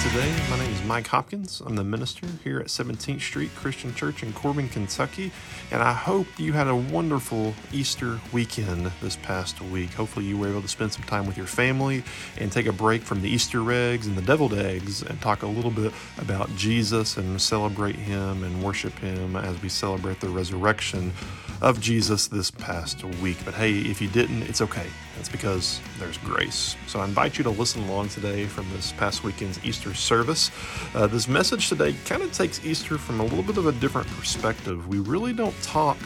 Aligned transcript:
today. 0.00 0.34
My 0.48 0.58
name 0.58 0.72
is 0.72 0.82
Mike 0.84 1.06
Hopkins. 1.08 1.60
I'm 1.60 1.76
the 1.76 1.84
minister 1.84 2.26
here 2.42 2.58
at 2.58 2.68
17th 2.68 3.20
Street 3.20 3.50
Christian 3.54 3.94
Church 3.94 4.22
in 4.22 4.32
Corbin, 4.32 4.66
Kentucky, 4.70 5.30
and 5.70 5.82
I 5.82 5.92
hope 5.92 6.26
you 6.38 6.54
had 6.54 6.68
a 6.68 6.74
wonderful 6.74 7.52
Easter 7.70 8.18
weekend 8.32 8.90
this 9.02 9.16
past 9.16 9.60
week. 9.60 9.92
Hopefully, 9.92 10.24
you 10.24 10.38
were 10.38 10.48
able 10.48 10.62
to 10.62 10.68
spend 10.68 10.94
some 10.94 11.02
time 11.02 11.26
with 11.26 11.36
your 11.36 11.46
family 11.46 12.02
and 12.38 12.50
take 12.50 12.64
a 12.64 12.72
break 12.72 13.02
from 13.02 13.20
the 13.20 13.28
Easter 13.28 13.70
eggs 13.70 14.06
and 14.06 14.16
the 14.16 14.22
deviled 14.22 14.54
eggs 14.54 15.02
and 15.02 15.20
talk 15.20 15.42
a 15.42 15.46
little 15.46 15.70
bit 15.70 15.92
about 16.16 16.48
Jesus 16.56 17.18
and 17.18 17.40
celebrate 17.40 17.96
Him 17.96 18.42
and 18.42 18.62
worship 18.64 18.98
Him 19.00 19.36
as 19.36 19.60
we 19.60 19.68
celebrate 19.68 20.20
the 20.20 20.30
resurrection 20.30 21.12
of 21.60 21.78
Jesus 21.78 22.26
this 22.26 22.50
past 22.50 23.04
week. 23.04 23.36
But 23.44 23.52
hey, 23.52 23.72
if 23.72 24.00
you 24.00 24.08
didn't, 24.08 24.44
it's 24.44 24.62
okay. 24.62 24.86
That's 25.20 25.28
because 25.28 25.82
there's 25.98 26.16
grace. 26.16 26.76
So 26.86 26.98
I 26.98 27.04
invite 27.04 27.36
you 27.36 27.44
to 27.44 27.50
listen 27.50 27.86
along 27.86 28.08
today 28.08 28.46
from 28.46 28.66
this 28.70 28.92
past 28.92 29.22
weekend's 29.22 29.62
Easter 29.62 29.92
service. 29.92 30.50
Uh, 30.94 31.08
this 31.08 31.28
message 31.28 31.68
today 31.68 31.94
kind 32.06 32.22
of 32.22 32.32
takes 32.32 32.64
Easter 32.64 32.96
from 32.96 33.20
a 33.20 33.24
little 33.24 33.42
bit 33.42 33.58
of 33.58 33.66
a 33.66 33.72
different 33.72 34.08
perspective. 34.08 34.88
We 34.88 34.98
really 35.00 35.34
don't 35.34 35.54
talk 35.62 35.98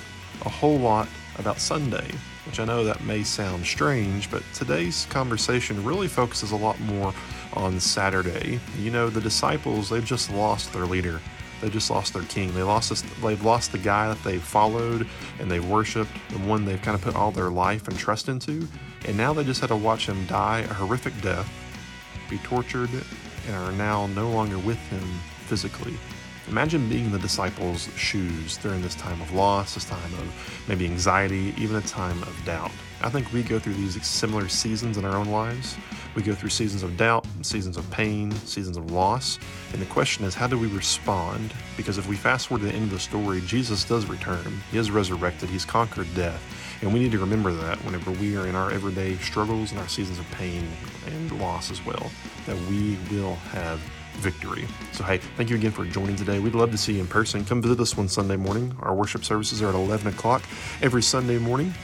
a 0.44 0.48
whole 0.48 0.78
lot 0.78 1.06
about 1.38 1.60
Sunday, 1.60 2.10
which 2.44 2.58
I 2.58 2.64
know 2.64 2.82
that 2.82 3.04
may 3.04 3.22
sound 3.22 3.64
strange, 3.64 4.32
but 4.32 4.42
today's 4.52 5.06
conversation 5.10 5.84
really 5.84 6.08
focuses 6.08 6.50
a 6.50 6.56
lot 6.56 6.80
more 6.80 7.14
on 7.52 7.78
Saturday. 7.78 8.58
You 8.80 8.90
know, 8.90 9.10
the 9.10 9.20
disciples, 9.20 9.90
they've 9.90 10.04
just 10.04 10.28
lost 10.32 10.72
their 10.72 10.86
leader. 10.86 11.20
They 11.60 11.70
just 11.70 11.90
lost 11.90 12.12
their 12.12 12.22
king. 12.24 12.54
They 12.54 12.62
lost 12.62 12.90
this, 12.90 13.02
they've 13.22 13.44
lost 13.44 13.72
the 13.72 13.78
guy 13.78 14.08
that 14.08 14.22
they 14.22 14.38
followed 14.38 15.06
and 15.38 15.50
they 15.50 15.60
worshiped, 15.60 16.10
the 16.30 16.38
one 16.38 16.64
they've 16.64 16.80
kind 16.82 16.94
of 16.94 17.02
put 17.02 17.14
all 17.16 17.30
their 17.30 17.50
life 17.50 17.88
and 17.88 17.96
trust 17.96 18.28
into. 18.28 18.68
And 19.06 19.16
now 19.16 19.32
they 19.32 19.44
just 19.44 19.60
had 19.60 19.68
to 19.68 19.76
watch 19.76 20.06
him 20.06 20.26
die 20.26 20.60
a 20.60 20.74
horrific 20.74 21.18
death, 21.20 21.50
be 22.28 22.38
tortured, 22.38 22.90
and 23.46 23.56
are 23.56 23.72
now 23.72 24.06
no 24.08 24.30
longer 24.30 24.58
with 24.58 24.78
him 24.88 25.04
physically. 25.46 25.94
Imagine 26.48 26.88
being 26.88 27.10
the 27.10 27.18
disciples' 27.18 27.88
shoes 27.96 28.58
during 28.58 28.82
this 28.82 28.94
time 28.94 29.20
of 29.22 29.32
loss, 29.32 29.74
this 29.74 29.86
time 29.86 30.12
of 30.14 30.64
maybe 30.68 30.84
anxiety, 30.84 31.54
even 31.56 31.76
a 31.76 31.80
time 31.82 32.20
of 32.22 32.38
doubt. 32.44 32.70
I 33.02 33.08
think 33.08 33.32
we 33.32 33.42
go 33.42 33.58
through 33.58 33.74
these 33.74 34.04
similar 34.06 34.48
seasons 34.48 34.98
in 34.98 35.04
our 35.04 35.16
own 35.16 35.28
lives. 35.28 35.76
We 36.14 36.22
go 36.22 36.34
through 36.34 36.50
seasons 36.50 36.82
of 36.82 36.96
doubt, 36.96 37.26
seasons 37.42 37.76
of 37.76 37.90
pain, 37.90 38.30
seasons 38.30 38.76
of 38.76 38.90
loss. 38.90 39.38
And 39.72 39.80
the 39.80 39.86
question 39.86 40.24
is, 40.24 40.34
how 40.34 40.46
do 40.46 40.58
we 40.58 40.68
respond? 40.68 41.52
Because 41.76 41.98
if 41.98 42.08
we 42.08 42.16
fast 42.16 42.48
forward 42.48 42.64
to 42.64 42.66
the 42.70 42.74
end 42.74 42.84
of 42.84 42.90
the 42.90 43.00
story, 43.00 43.40
Jesus 43.42 43.84
does 43.84 44.06
return. 44.06 44.60
He 44.70 44.78
is 44.78 44.90
resurrected. 44.90 45.48
He's 45.48 45.64
conquered 45.64 46.06
death. 46.14 46.42
And 46.82 46.92
we 46.92 46.98
need 46.98 47.12
to 47.12 47.18
remember 47.18 47.52
that 47.52 47.78
whenever 47.84 48.10
we 48.12 48.36
are 48.36 48.46
in 48.46 48.54
our 48.54 48.70
everyday 48.70 49.16
struggles 49.16 49.70
and 49.70 49.80
our 49.80 49.88
seasons 49.88 50.18
of 50.18 50.30
pain 50.32 50.66
and 51.06 51.40
loss 51.40 51.70
as 51.70 51.84
well, 51.84 52.10
that 52.46 52.56
we 52.68 52.98
will 53.10 53.34
have 53.52 53.80
victory. 54.14 54.66
So, 54.92 55.04
hey, 55.04 55.18
thank 55.36 55.50
you 55.50 55.56
again 55.56 55.72
for 55.72 55.84
joining 55.84 56.16
today. 56.16 56.38
We'd 56.38 56.54
love 56.54 56.70
to 56.70 56.78
see 56.78 56.94
you 56.94 57.00
in 57.00 57.06
person. 57.06 57.44
Come 57.44 57.60
visit 57.62 57.80
us 57.80 57.96
one 57.96 58.08
Sunday 58.08 58.36
morning. 58.36 58.74
Our 58.80 58.94
worship 58.94 59.24
services 59.24 59.62
are 59.62 59.68
at 59.68 59.74
11 59.74 60.06
o'clock 60.08 60.42
every 60.82 61.02
Sunday 61.02 61.38
morning. 61.38 61.74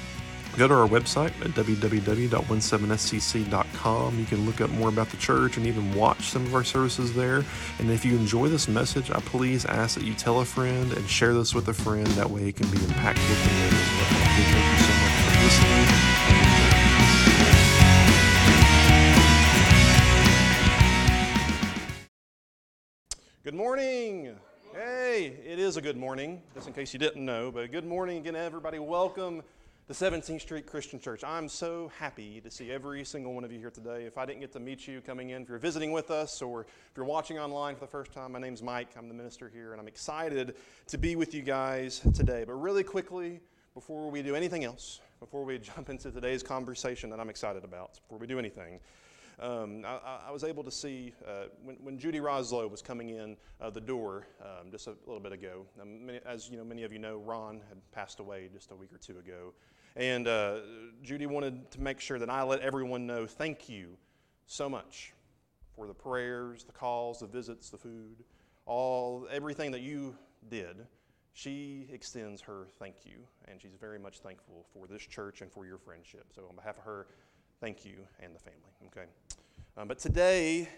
Go 0.56 0.66
to 0.66 0.74
our 0.74 0.88
website 0.88 1.30
at 1.42 1.52
www.17scc.com. 1.52 4.18
You 4.18 4.24
can 4.24 4.44
look 4.44 4.60
up 4.60 4.68
more 4.70 4.88
about 4.88 5.08
the 5.10 5.16
church 5.16 5.56
and 5.56 5.64
even 5.66 5.94
watch 5.94 6.28
some 6.28 6.44
of 6.44 6.52
our 6.54 6.64
services 6.64 7.14
there. 7.14 7.44
And 7.78 7.88
if 7.90 8.04
you 8.04 8.16
enjoy 8.16 8.48
this 8.48 8.66
message, 8.66 9.08
I 9.10 9.20
please 9.20 9.64
ask 9.64 9.94
that 9.96 10.02
you 10.04 10.14
tell 10.14 10.40
a 10.40 10.44
friend 10.44 10.92
and 10.92 11.08
share 11.08 11.34
this 11.34 11.54
with 11.54 11.68
a 11.68 11.74
friend. 11.74 12.06
That 12.08 12.30
way 12.30 12.48
it 12.48 12.56
can 12.56 12.68
be 12.70 12.78
impactful 12.78 13.14
to 13.14 13.48
them 13.48 13.74
as 13.74 13.88
well. 13.96 14.06
Thank 14.10 14.38
you 14.38 14.44
so 14.84 14.92
much 15.00 15.12
for 15.22 15.30
listening. 15.44 16.49
Morning. 23.80 24.36
Hey, 24.74 25.38
it 25.42 25.58
is 25.58 25.78
a 25.78 25.80
good 25.80 25.96
morning, 25.96 26.42
just 26.52 26.66
in 26.66 26.74
case 26.74 26.92
you 26.92 26.98
didn't 26.98 27.24
know. 27.24 27.50
But 27.50 27.72
good 27.72 27.86
morning 27.86 28.18
again, 28.18 28.36
everybody. 28.36 28.78
Welcome 28.78 29.40
to 29.88 29.94
17th 29.94 30.42
Street 30.42 30.66
Christian 30.66 31.00
Church. 31.00 31.24
I'm 31.24 31.48
so 31.48 31.90
happy 31.98 32.42
to 32.42 32.50
see 32.50 32.70
every 32.70 33.06
single 33.06 33.32
one 33.32 33.42
of 33.42 33.50
you 33.50 33.58
here 33.58 33.70
today. 33.70 34.04
If 34.04 34.18
I 34.18 34.26
didn't 34.26 34.40
get 34.40 34.52
to 34.52 34.60
meet 34.60 34.86
you 34.86 35.00
coming 35.00 35.30
in, 35.30 35.44
if 35.44 35.48
you're 35.48 35.56
visiting 35.56 35.92
with 35.92 36.10
us 36.10 36.42
or 36.42 36.60
if 36.60 36.68
you're 36.94 37.06
watching 37.06 37.38
online 37.38 37.74
for 37.74 37.80
the 37.80 37.90
first 37.90 38.12
time, 38.12 38.32
my 38.32 38.38
name's 38.38 38.62
Mike. 38.62 38.88
I'm 38.98 39.08
the 39.08 39.14
minister 39.14 39.48
here, 39.48 39.72
and 39.72 39.80
I'm 39.80 39.88
excited 39.88 40.56
to 40.88 40.98
be 40.98 41.16
with 41.16 41.32
you 41.32 41.40
guys 41.40 42.02
today. 42.14 42.44
But 42.46 42.56
really 42.60 42.84
quickly, 42.84 43.40
before 43.72 44.10
we 44.10 44.20
do 44.20 44.36
anything 44.36 44.62
else, 44.62 45.00
before 45.20 45.42
we 45.42 45.58
jump 45.74 45.88
into 45.88 46.10
today's 46.10 46.42
conversation 46.42 47.08
that 47.08 47.18
I'm 47.18 47.30
excited 47.30 47.64
about, 47.64 47.94
before 47.94 48.18
we 48.18 48.26
do 48.26 48.38
anything, 48.38 48.78
um, 49.40 49.84
I, 49.86 50.28
I, 50.28 50.30
was 50.30 50.44
able 50.44 50.62
to 50.64 50.70
see 50.70 51.14
uh, 51.26 51.44
when, 51.62 51.76
when, 51.76 51.98
Judy 51.98 52.20
Roslow 52.20 52.70
was 52.70 52.82
coming 52.82 53.10
in 53.10 53.36
uh, 53.60 53.70
the 53.70 53.80
door 53.80 54.26
um, 54.42 54.70
just 54.70 54.86
a 54.86 54.94
little 55.06 55.20
bit 55.20 55.32
ago. 55.32 55.64
Many, 55.82 56.20
as 56.26 56.50
you 56.50 56.58
know, 56.58 56.64
many 56.64 56.82
of 56.82 56.92
you 56.92 56.98
know, 56.98 57.16
Ron 57.16 57.62
had 57.68 57.78
passed 57.92 58.20
away 58.20 58.50
just 58.52 58.70
a 58.70 58.76
week 58.76 58.92
or 58.92 58.98
two 58.98 59.18
ago, 59.18 59.54
and 59.96 60.28
uh, 60.28 60.58
Judy 61.02 61.26
wanted 61.26 61.70
to 61.70 61.80
make 61.80 62.00
sure 62.00 62.18
that 62.18 62.28
I 62.28 62.42
let 62.42 62.60
everyone 62.60 63.06
know 63.06 63.26
thank 63.26 63.68
you 63.68 63.96
so 64.46 64.68
much 64.68 65.14
for 65.74 65.86
the 65.86 65.94
prayers, 65.94 66.64
the 66.64 66.72
calls, 66.72 67.20
the 67.20 67.26
visits, 67.26 67.70
the 67.70 67.78
food, 67.78 68.24
all 68.66 69.26
everything 69.30 69.70
that 69.70 69.80
you 69.80 70.14
did. 70.50 70.86
She 71.32 71.86
extends 71.90 72.42
her 72.42 72.66
thank 72.78 73.06
you, 73.06 73.20
and 73.48 73.60
she's 73.60 73.76
very 73.80 73.98
much 73.98 74.18
thankful 74.18 74.66
for 74.74 74.86
this 74.86 75.02
church 75.02 75.40
and 75.40 75.50
for 75.50 75.64
your 75.64 75.78
friendship. 75.78 76.26
So, 76.34 76.42
on 76.48 76.56
behalf 76.56 76.76
of 76.76 76.84
her, 76.84 77.06
thank 77.60 77.84
you 77.84 78.06
and 78.20 78.34
the 78.34 78.40
family. 78.40 78.58
Okay. 78.86 79.06
Um, 79.76 79.86
but 79.88 79.98
today 79.98 80.68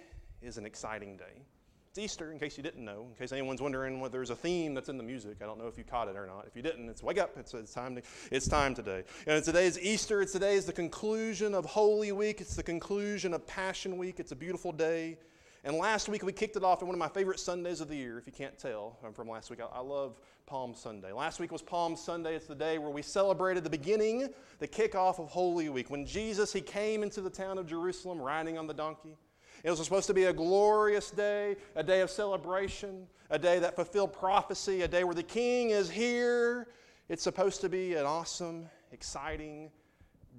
is 0.42 0.58
an 0.58 0.66
exciting 0.66 1.16
day. 1.16 1.42
It's 1.88 1.98
Easter, 1.98 2.32
in 2.32 2.38
case 2.38 2.56
you 2.56 2.62
didn't 2.62 2.84
know, 2.84 3.06
in 3.10 3.14
case 3.16 3.32
anyone's 3.32 3.60
wondering 3.60 4.00
whether 4.00 4.12
there's 4.12 4.30
a 4.30 4.36
theme 4.36 4.74
that's 4.74 4.88
in 4.88 4.96
the 4.96 5.02
music. 5.02 5.36
I 5.42 5.44
don't 5.44 5.58
know 5.58 5.66
if 5.66 5.76
you 5.76 5.84
caught 5.84 6.08
it 6.08 6.16
or 6.16 6.26
not. 6.26 6.46
If 6.46 6.56
you 6.56 6.62
didn't, 6.62 6.88
it's 6.88 7.02
wake 7.02 7.18
up. 7.18 7.36
It's, 7.38 7.52
it's 7.54 7.72
time. 7.72 7.96
To, 7.96 8.02
it's 8.30 8.48
time 8.48 8.74
today. 8.74 9.04
And 9.26 9.42
today 9.44 9.66
is 9.66 9.78
Easter. 9.78 10.22
It's 10.22 10.32
today 10.32 10.54
is 10.54 10.64
the 10.64 10.72
conclusion 10.72 11.54
of 11.54 11.64
Holy 11.64 12.12
Week. 12.12 12.40
It's 12.40 12.54
the 12.54 12.62
conclusion 12.62 13.34
of 13.34 13.46
Passion 13.46 13.98
Week. 13.98 14.20
It's 14.20 14.32
a 14.32 14.36
beautiful 14.36 14.72
day. 14.72 15.18
And 15.64 15.76
last 15.76 16.08
week 16.08 16.24
we 16.24 16.32
kicked 16.32 16.56
it 16.56 16.64
off 16.64 16.82
in 16.82 16.88
one 16.88 16.94
of 16.94 16.98
my 16.98 17.08
favorite 17.08 17.38
Sundays 17.38 17.80
of 17.80 17.88
the 17.88 17.94
year. 17.94 18.18
If 18.18 18.26
you 18.26 18.32
can't 18.32 18.58
tell 18.58 18.98
from 19.14 19.28
last 19.28 19.48
week, 19.48 19.60
I, 19.60 19.76
I 19.76 19.80
love 19.80 20.20
Palm 20.44 20.74
Sunday. 20.74 21.12
Last 21.12 21.38
week 21.38 21.52
was 21.52 21.62
Palm 21.62 21.94
Sunday. 21.94 22.34
It's 22.34 22.46
the 22.46 22.54
day 22.54 22.78
where 22.78 22.90
we 22.90 23.00
celebrated 23.00 23.62
the 23.62 23.70
beginning, 23.70 24.28
the 24.58 24.66
kickoff 24.66 25.20
of 25.20 25.28
Holy 25.28 25.68
Week. 25.68 25.88
When 25.88 26.04
Jesus, 26.04 26.52
he 26.52 26.60
came 26.60 27.04
into 27.04 27.20
the 27.20 27.30
town 27.30 27.58
of 27.58 27.66
Jerusalem 27.66 28.20
riding 28.20 28.58
on 28.58 28.66
the 28.66 28.74
donkey. 28.74 29.16
It 29.62 29.70
was 29.70 29.78
supposed 29.84 30.08
to 30.08 30.14
be 30.14 30.24
a 30.24 30.32
glorious 30.32 31.12
day, 31.12 31.54
a 31.76 31.84
day 31.84 32.00
of 32.00 32.10
celebration, 32.10 33.06
a 33.30 33.38
day 33.38 33.60
that 33.60 33.76
fulfilled 33.76 34.12
prophecy, 34.12 34.82
a 34.82 34.88
day 34.88 35.04
where 35.04 35.14
the 35.14 35.22
king 35.22 35.70
is 35.70 35.88
here. 35.88 36.66
It's 37.08 37.22
supposed 37.22 37.60
to 37.60 37.68
be 37.68 37.94
an 37.94 38.04
awesome, 38.04 38.68
exciting 38.90 39.70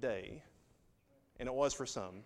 day. 0.00 0.42
And 1.40 1.48
it 1.48 1.54
was 1.54 1.72
for 1.72 1.86
some. 1.86 2.24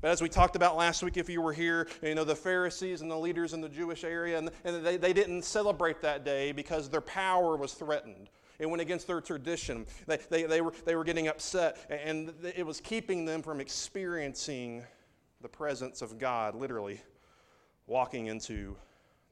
But 0.00 0.10
as 0.10 0.22
we 0.22 0.30
talked 0.30 0.56
about 0.56 0.76
last 0.76 1.02
week, 1.02 1.18
if 1.18 1.28
you 1.28 1.42
were 1.42 1.52
here, 1.52 1.86
you 2.02 2.14
know, 2.14 2.24
the 2.24 2.34
Pharisees 2.34 3.02
and 3.02 3.10
the 3.10 3.18
leaders 3.18 3.52
in 3.52 3.60
the 3.60 3.68
Jewish 3.68 4.02
area, 4.02 4.38
and, 4.38 4.50
and 4.64 4.84
they, 4.84 4.96
they 4.96 5.12
didn't 5.12 5.42
celebrate 5.42 6.00
that 6.00 6.24
day 6.24 6.52
because 6.52 6.88
their 6.88 7.02
power 7.02 7.56
was 7.56 7.74
threatened. 7.74 8.30
It 8.58 8.68
went 8.68 8.80
against 8.80 9.06
their 9.06 9.20
tradition. 9.20 9.86
They, 10.06 10.18
they, 10.28 10.42
they, 10.44 10.60
were, 10.62 10.72
they 10.86 10.96
were 10.96 11.04
getting 11.04 11.28
upset, 11.28 11.78
and 11.90 12.32
it 12.56 12.64
was 12.64 12.80
keeping 12.80 13.24
them 13.26 13.42
from 13.42 13.60
experiencing 13.60 14.84
the 15.42 15.48
presence 15.48 16.02
of 16.02 16.18
God, 16.18 16.54
literally 16.54 17.00
walking 17.86 18.26
into 18.26 18.76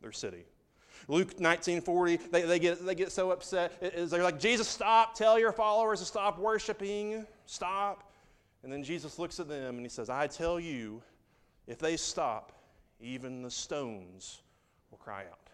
their 0.03 0.13
city. 0.13 0.45
Luke 1.07 1.39
19:40, 1.39 2.31
they, 2.31 2.43
they, 2.43 2.59
get, 2.59 2.85
they 2.85 2.95
get 2.95 3.13
so 3.13 3.31
upset. 3.31 3.81
they're 3.81 4.23
like, 4.23 4.41
Jesus, 4.41 4.69
stop, 4.69 5.15
tell 5.15 5.39
your 5.39 5.53
followers 5.53 6.01
to 6.01 6.07
stop 6.07 6.39
worshiping, 6.39 7.27
stop. 7.47 8.08
And 8.69 8.73
then 8.75 8.85
Jesus 8.85 9.19
looks 9.19 9.41
at 9.41 9.49
them 9.49 9.77
and 9.77 9.81
he 9.81 9.89
says, 9.89 10.11
I 10.11 10.27
tell 10.27 10.61
you, 10.61 11.01
if 11.67 11.79
they 11.79 11.97
stop, 11.97 12.53
even 13.01 13.41
the 13.41 13.51
stones 13.51 14.43
will 14.91 14.99
cry 14.99 15.23
out. 15.23 15.49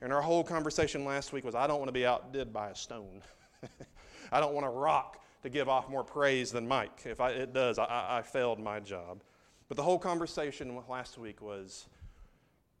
And 0.00 0.14
our 0.14 0.22
whole 0.22 0.42
conversation 0.42 1.04
last 1.04 1.34
week 1.34 1.44
was 1.44 1.54
I 1.54 1.66
don't 1.66 1.76
want 1.76 1.88
to 1.88 1.92
be 1.92 2.06
outdid 2.06 2.50
by 2.50 2.70
a 2.70 2.74
stone. 2.74 3.20
I 4.32 4.40
don't 4.40 4.54
want 4.54 4.64
a 4.64 4.70
rock 4.70 5.22
to 5.42 5.50
give 5.50 5.68
off 5.68 5.90
more 5.90 6.02
praise 6.02 6.50
than 6.50 6.66
Mike. 6.66 7.02
If 7.04 7.20
I, 7.20 7.32
it 7.32 7.52
does, 7.52 7.78
I, 7.78 8.06
I 8.08 8.22
failed 8.22 8.58
my 8.58 8.80
job. 8.80 9.22
But 9.68 9.76
the 9.76 9.82
whole 9.82 9.98
conversation 9.98 10.74
last 10.88 11.18
week 11.18 11.42
was 11.42 11.84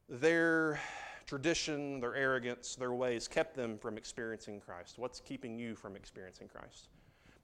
their 0.08 0.80
tradition, 1.26 2.00
their 2.00 2.14
arrogance, 2.14 2.74
their 2.74 2.94
ways 2.94 3.28
kept 3.28 3.54
them 3.54 3.76
from 3.76 3.98
experiencing 3.98 4.60
Christ. 4.60 4.98
What's 4.98 5.20
keeping 5.20 5.58
you 5.58 5.74
from 5.74 5.94
experiencing 5.94 6.48
Christ? 6.48 6.88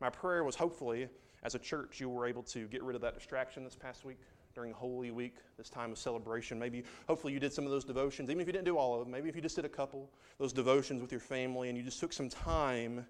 My 0.01 0.11
prayer 0.11 0.45
was 0.45 0.55
hopefully 0.55 1.09
as 1.43 1.55
a 1.55 1.59
church, 1.59 2.01
you 2.01 2.09
were 2.09 2.27
able 2.27 2.43
to 2.45 2.67
get 2.67 2.83
rid 2.83 2.97
of 2.97 3.03
that 3.03 3.15
distraction 3.15 3.65
this 3.65 3.77
past 3.77 4.05
week 4.05 4.19
during 4.55 4.73
Holy 4.73 5.11
Week, 5.11 5.37
this 5.57 5.71
time 5.71 5.93
of 5.93 5.99
celebration. 5.99 6.59
Maybe, 6.59 6.83
hopefully, 7.07 7.33
you 7.33 7.39
did 7.39 7.53
some 7.53 7.65
of 7.65 7.71
those 7.71 7.85
devotions, 7.85 8.29
even 8.29 8.41
if 8.41 8.47
you 8.47 8.53
didn't 8.53 8.65
do 8.65 8.77
all 8.77 8.95
of 8.95 9.01
them. 9.01 9.13
Maybe 9.13 9.29
if 9.29 9.37
you 9.37 9.43
just 9.43 9.55
did 9.55 9.65
a 9.65 9.69
couple, 9.69 10.11
those 10.39 10.53
devotions 10.53 11.01
with 11.01 11.13
your 11.13 11.21
family, 11.21 11.69
and 11.69 11.79
you 11.79 11.85
just 11.85 12.01
took 12.01 12.13
some 12.13 12.29
time 12.29 13.07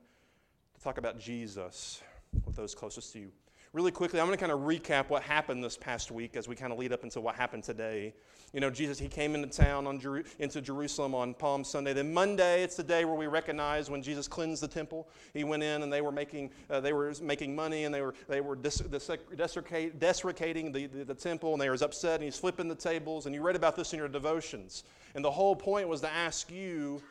to 0.75 0.81
talk 0.83 0.99
about 0.99 1.19
Jesus 1.19 2.03
with 2.45 2.57
those 2.57 2.75
closest 2.75 3.13
to 3.15 3.21
you. 3.21 3.33
Really 3.75 3.91
quickly, 3.91 4.19
I'm 4.19 4.27
going 4.27 4.39
to 4.39 4.41
kind 4.41 4.53
of 4.53 4.61
recap 4.61 5.11
what 5.11 5.23
happened 5.23 5.63
this 5.63 5.77
past 5.77 6.11
week 6.11 6.37
as 6.37 6.49
we 6.49 6.57
kind 6.57 6.73
of 6.73 6.79
lead 6.79 6.91
up 6.91 7.05
into 7.05 7.21
what 7.21 7.35
happened 7.35 7.65
today. 7.65 8.15
You 8.55 8.61
know, 8.61 8.71
Jesus, 8.71 8.99
he 8.99 9.09
came 9.09 9.35
into 9.35 9.47
town 9.49 9.87
on 9.87 10.01
Jeru- 10.01 10.25
into 10.39 10.63
Jerusalem 10.63 11.15
on 11.15 11.35
Palm 11.35 11.63
Sunday. 11.65 11.93
Then 11.93 12.15
Monday, 12.15 12.63
it's 12.63 12.77
the 12.77 12.83
day 12.83 13.05
where 13.05 13.15
we 13.15 13.27
recognize 13.27 13.91
when 13.91 14.03
Jesus 14.03 14.27
cleansed 14.27 14.63
the 14.63 14.69
temple. 14.69 15.07
He 15.35 15.45
went 15.45 15.63
in 15.63 15.83
and 15.83 15.93
they 15.93 16.01
were 16.01 16.11
making 16.11 16.51
uh, 16.71 16.81
they 16.81 16.95
were 16.95 17.13
making 17.21 17.55
money 17.55 17.85
and 17.85 17.95
they 17.95 18.01
were 18.01 18.15
they 18.27 18.41
were 18.41 18.57
des- 18.57 18.89
desecrating 19.37 20.73
the, 20.73 20.87
the, 20.87 21.05
the 21.05 21.15
temple 21.15 21.53
and 21.53 21.61
they 21.61 21.69
was 21.69 21.83
upset 21.83 22.15
and 22.15 22.25
he's 22.25 22.39
flipping 22.39 22.69
the 22.69 22.75
tables. 22.75 23.27
And 23.27 23.35
you 23.35 23.43
read 23.43 23.57
about 23.57 23.77
this 23.77 23.93
in 23.93 23.99
your 23.99 24.09
devotions. 24.09 24.85
And 25.15 25.23
the 25.23 25.31
whole 25.31 25.55
point 25.55 25.87
was 25.87 26.01
to 26.01 26.11
ask 26.11 26.51
you, 26.51 27.03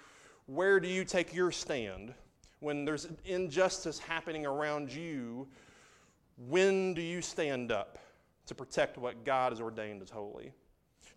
where 0.48 0.80
do 0.80 0.88
you 0.88 1.06
take 1.06 1.36
your 1.36 1.52
stand 1.52 2.16
when 2.62 2.84
there's 2.84 3.08
injustice 3.26 4.00
happening 4.00 4.48
around 4.48 4.92
you? 4.92 5.48
When 6.38 6.94
do 6.94 7.02
you 7.02 7.22
stand 7.22 7.72
up 7.72 7.98
to 8.46 8.56
protect 8.56 8.98
what 8.98 9.26
God 9.26 9.52
has 9.52 9.60
ordained 9.60 10.04
as 10.04 10.10
holy? 10.10 10.54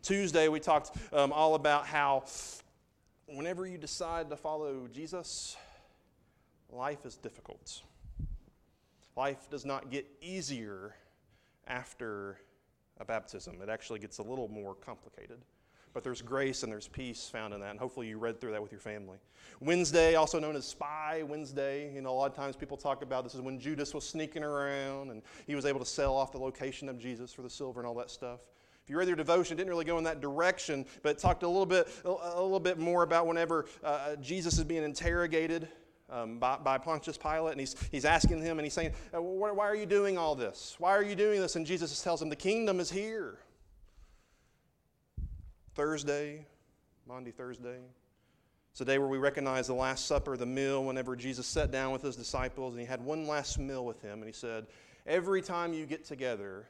Tuesday, 0.03 0.49
we 0.49 0.61
talked 0.61 0.97
um, 1.13 1.31
all 1.31 1.55
about 1.55 1.87
how 1.87 2.25
whenever 3.27 3.67
you 3.67 3.77
decide 3.77 4.31
to 4.31 4.37
follow 4.37 4.89
Jesus, 4.93 5.57
life 6.71 7.05
is 7.05 7.17
difficult. 7.17 7.83
Life 9.15 9.51
does 9.51 9.67
not 9.67 9.91
get 9.91 10.07
easier 10.23 10.95
after 11.67 12.39
a 12.99 13.05
baptism, 13.05 13.61
it 13.63 13.69
actually 13.69 13.99
gets 13.99 14.19
a 14.19 14.23
little 14.23 14.49
more 14.49 14.75
complicated. 14.75 15.39
But 15.93 16.05
there's 16.05 16.23
grace 16.23 16.63
and 16.63 16.71
there's 16.71 16.87
peace 16.87 17.29
found 17.29 17.53
in 17.53 17.61
that, 17.61 17.71
and 17.71 17.79
hopefully 17.79 18.07
you 18.07 18.19
read 18.19 18.41
through 18.41 18.53
that 18.53 18.63
with 18.63 18.71
your 18.71 18.81
family. 18.81 19.19
Wednesday, 19.61 20.15
also 20.15 20.39
known 20.39 20.55
as 20.55 20.65
Spy 20.65 21.23
Wednesday, 21.27 21.93
you 21.93 22.01
know, 22.01 22.11
a 22.11 22.13
lot 22.13 22.31
of 22.31 22.37
times 22.37 22.55
people 22.55 22.77
talk 22.77 23.03
about 23.03 23.25
this 23.25 23.35
is 23.35 23.41
when 23.41 23.59
Judas 23.59 23.93
was 23.93 24.09
sneaking 24.09 24.45
around 24.45 25.11
and 25.11 25.23
he 25.47 25.55
was 25.55 25.67
able 25.67 25.81
to 25.81 25.87
sell 25.87 26.15
off 26.15 26.33
the 26.33 26.39
location 26.39 26.89
of 26.89 26.99
Jesus 26.99 27.33
for 27.33 27.43
the 27.43 27.51
silver 27.51 27.81
and 27.81 27.87
all 27.87 27.95
that 27.97 28.11
stuff. 28.11 28.41
If 28.85 28.89
you 28.89 28.97
read 28.97 29.09
your 29.09 29.17
devotion, 29.17 29.55
it 29.55 29.59
didn't 29.59 29.71
really 29.71 29.85
go 29.85 29.99
in 29.99 30.05
that 30.05 30.21
direction, 30.21 30.87
but 31.03 31.19
talked 31.19 31.43
a 31.43 31.49
little 31.49 31.67
bit, 31.67 31.89
a 32.05 32.11
little 32.11 32.61
bit 32.61 32.79
more 32.79 33.03
about 33.03 33.27
whenever 33.27 33.67
uh, 33.85 34.17
Jesus 34.17 34.59
is 34.59 34.65
being 34.65 34.83
interrogated 34.83 35.69
um, 36.09 36.39
by, 36.39 36.57
by, 36.57 36.79
Pontius 36.79 37.17
Pilate, 37.17 37.53
and 37.53 37.61
he's, 37.61 37.77
he's 37.93 38.05
asking 38.05 38.43
him, 38.43 38.59
and 38.59 38.67
he's 38.67 38.73
saying, 38.73 38.93
uh, 39.15 39.23
Why 39.23 39.67
are 39.67 39.77
you 39.77 39.87
doing 39.87 40.19
all 40.19 40.35
this? 40.35 40.75
Why 40.79 40.91
are 40.91 41.05
you 41.05 41.15
doing 41.15 41.41
this? 41.41 41.55
And 41.55 41.65
Jesus 41.65 42.03
tells 42.03 42.21
him, 42.21 42.29
The 42.29 42.37
kingdom 42.37 42.81
is 42.81 42.91
here. 42.91 43.39
Thursday, 45.75 46.47
Maundy 47.07 47.31
Thursday. 47.31 47.79
It's 48.73 48.81
a 48.81 48.85
day 48.85 48.99
where 48.99 49.09
we 49.09 49.19
recognize 49.19 49.67
the 49.67 49.75
Last 49.75 50.07
Supper, 50.07 50.37
the 50.37 50.47
meal, 50.47 50.85
whenever 50.85 51.17
Jesus 51.17 51.47
sat 51.47 51.71
down 51.71 51.93
with 51.93 52.03
his 52.03 52.17
disciples 52.17 52.73
and 52.73 52.81
he 52.81 52.87
had 52.87 53.05
one 53.05 53.27
last 53.27 53.59
meal 53.59 53.85
with 53.85 54.01
him. 54.01 54.19
And 54.21 54.27
he 54.27 54.33
said, 54.33 54.67
Every 55.07 55.43
time 55.43 55.73
you 55.73 55.87
get 55.87 56.05
together, 56.05 56.67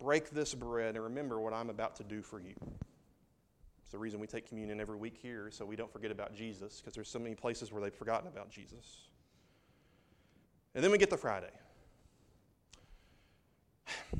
break 0.00 0.30
this 0.30 0.54
bread 0.54 0.94
and 0.94 1.04
remember 1.04 1.40
what 1.40 1.52
I'm 1.52 1.70
about 1.70 1.96
to 1.96 2.04
do 2.04 2.22
for 2.22 2.40
you. 2.40 2.54
It's 3.82 3.92
the 3.92 3.98
reason 3.98 4.18
we 4.18 4.26
take 4.26 4.48
communion 4.48 4.80
every 4.80 4.96
week 4.96 5.16
here, 5.20 5.50
so 5.50 5.64
we 5.64 5.76
don't 5.76 5.92
forget 5.92 6.10
about 6.10 6.34
Jesus, 6.34 6.80
because 6.80 6.94
there's 6.94 7.08
so 7.08 7.18
many 7.18 7.34
places 7.34 7.70
where 7.70 7.82
they've 7.82 7.94
forgotten 7.94 8.26
about 8.26 8.50
Jesus. 8.50 9.08
And 10.74 10.82
then 10.82 10.90
we 10.90 10.98
get 10.98 11.10
to 11.10 11.16
Friday. 11.16 11.52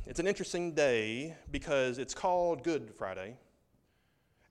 It's 0.06 0.20
an 0.20 0.26
interesting 0.26 0.72
day 0.72 1.34
because 1.50 1.98
it's 1.98 2.14
called 2.14 2.62
Good 2.62 2.92
Friday. 2.94 3.36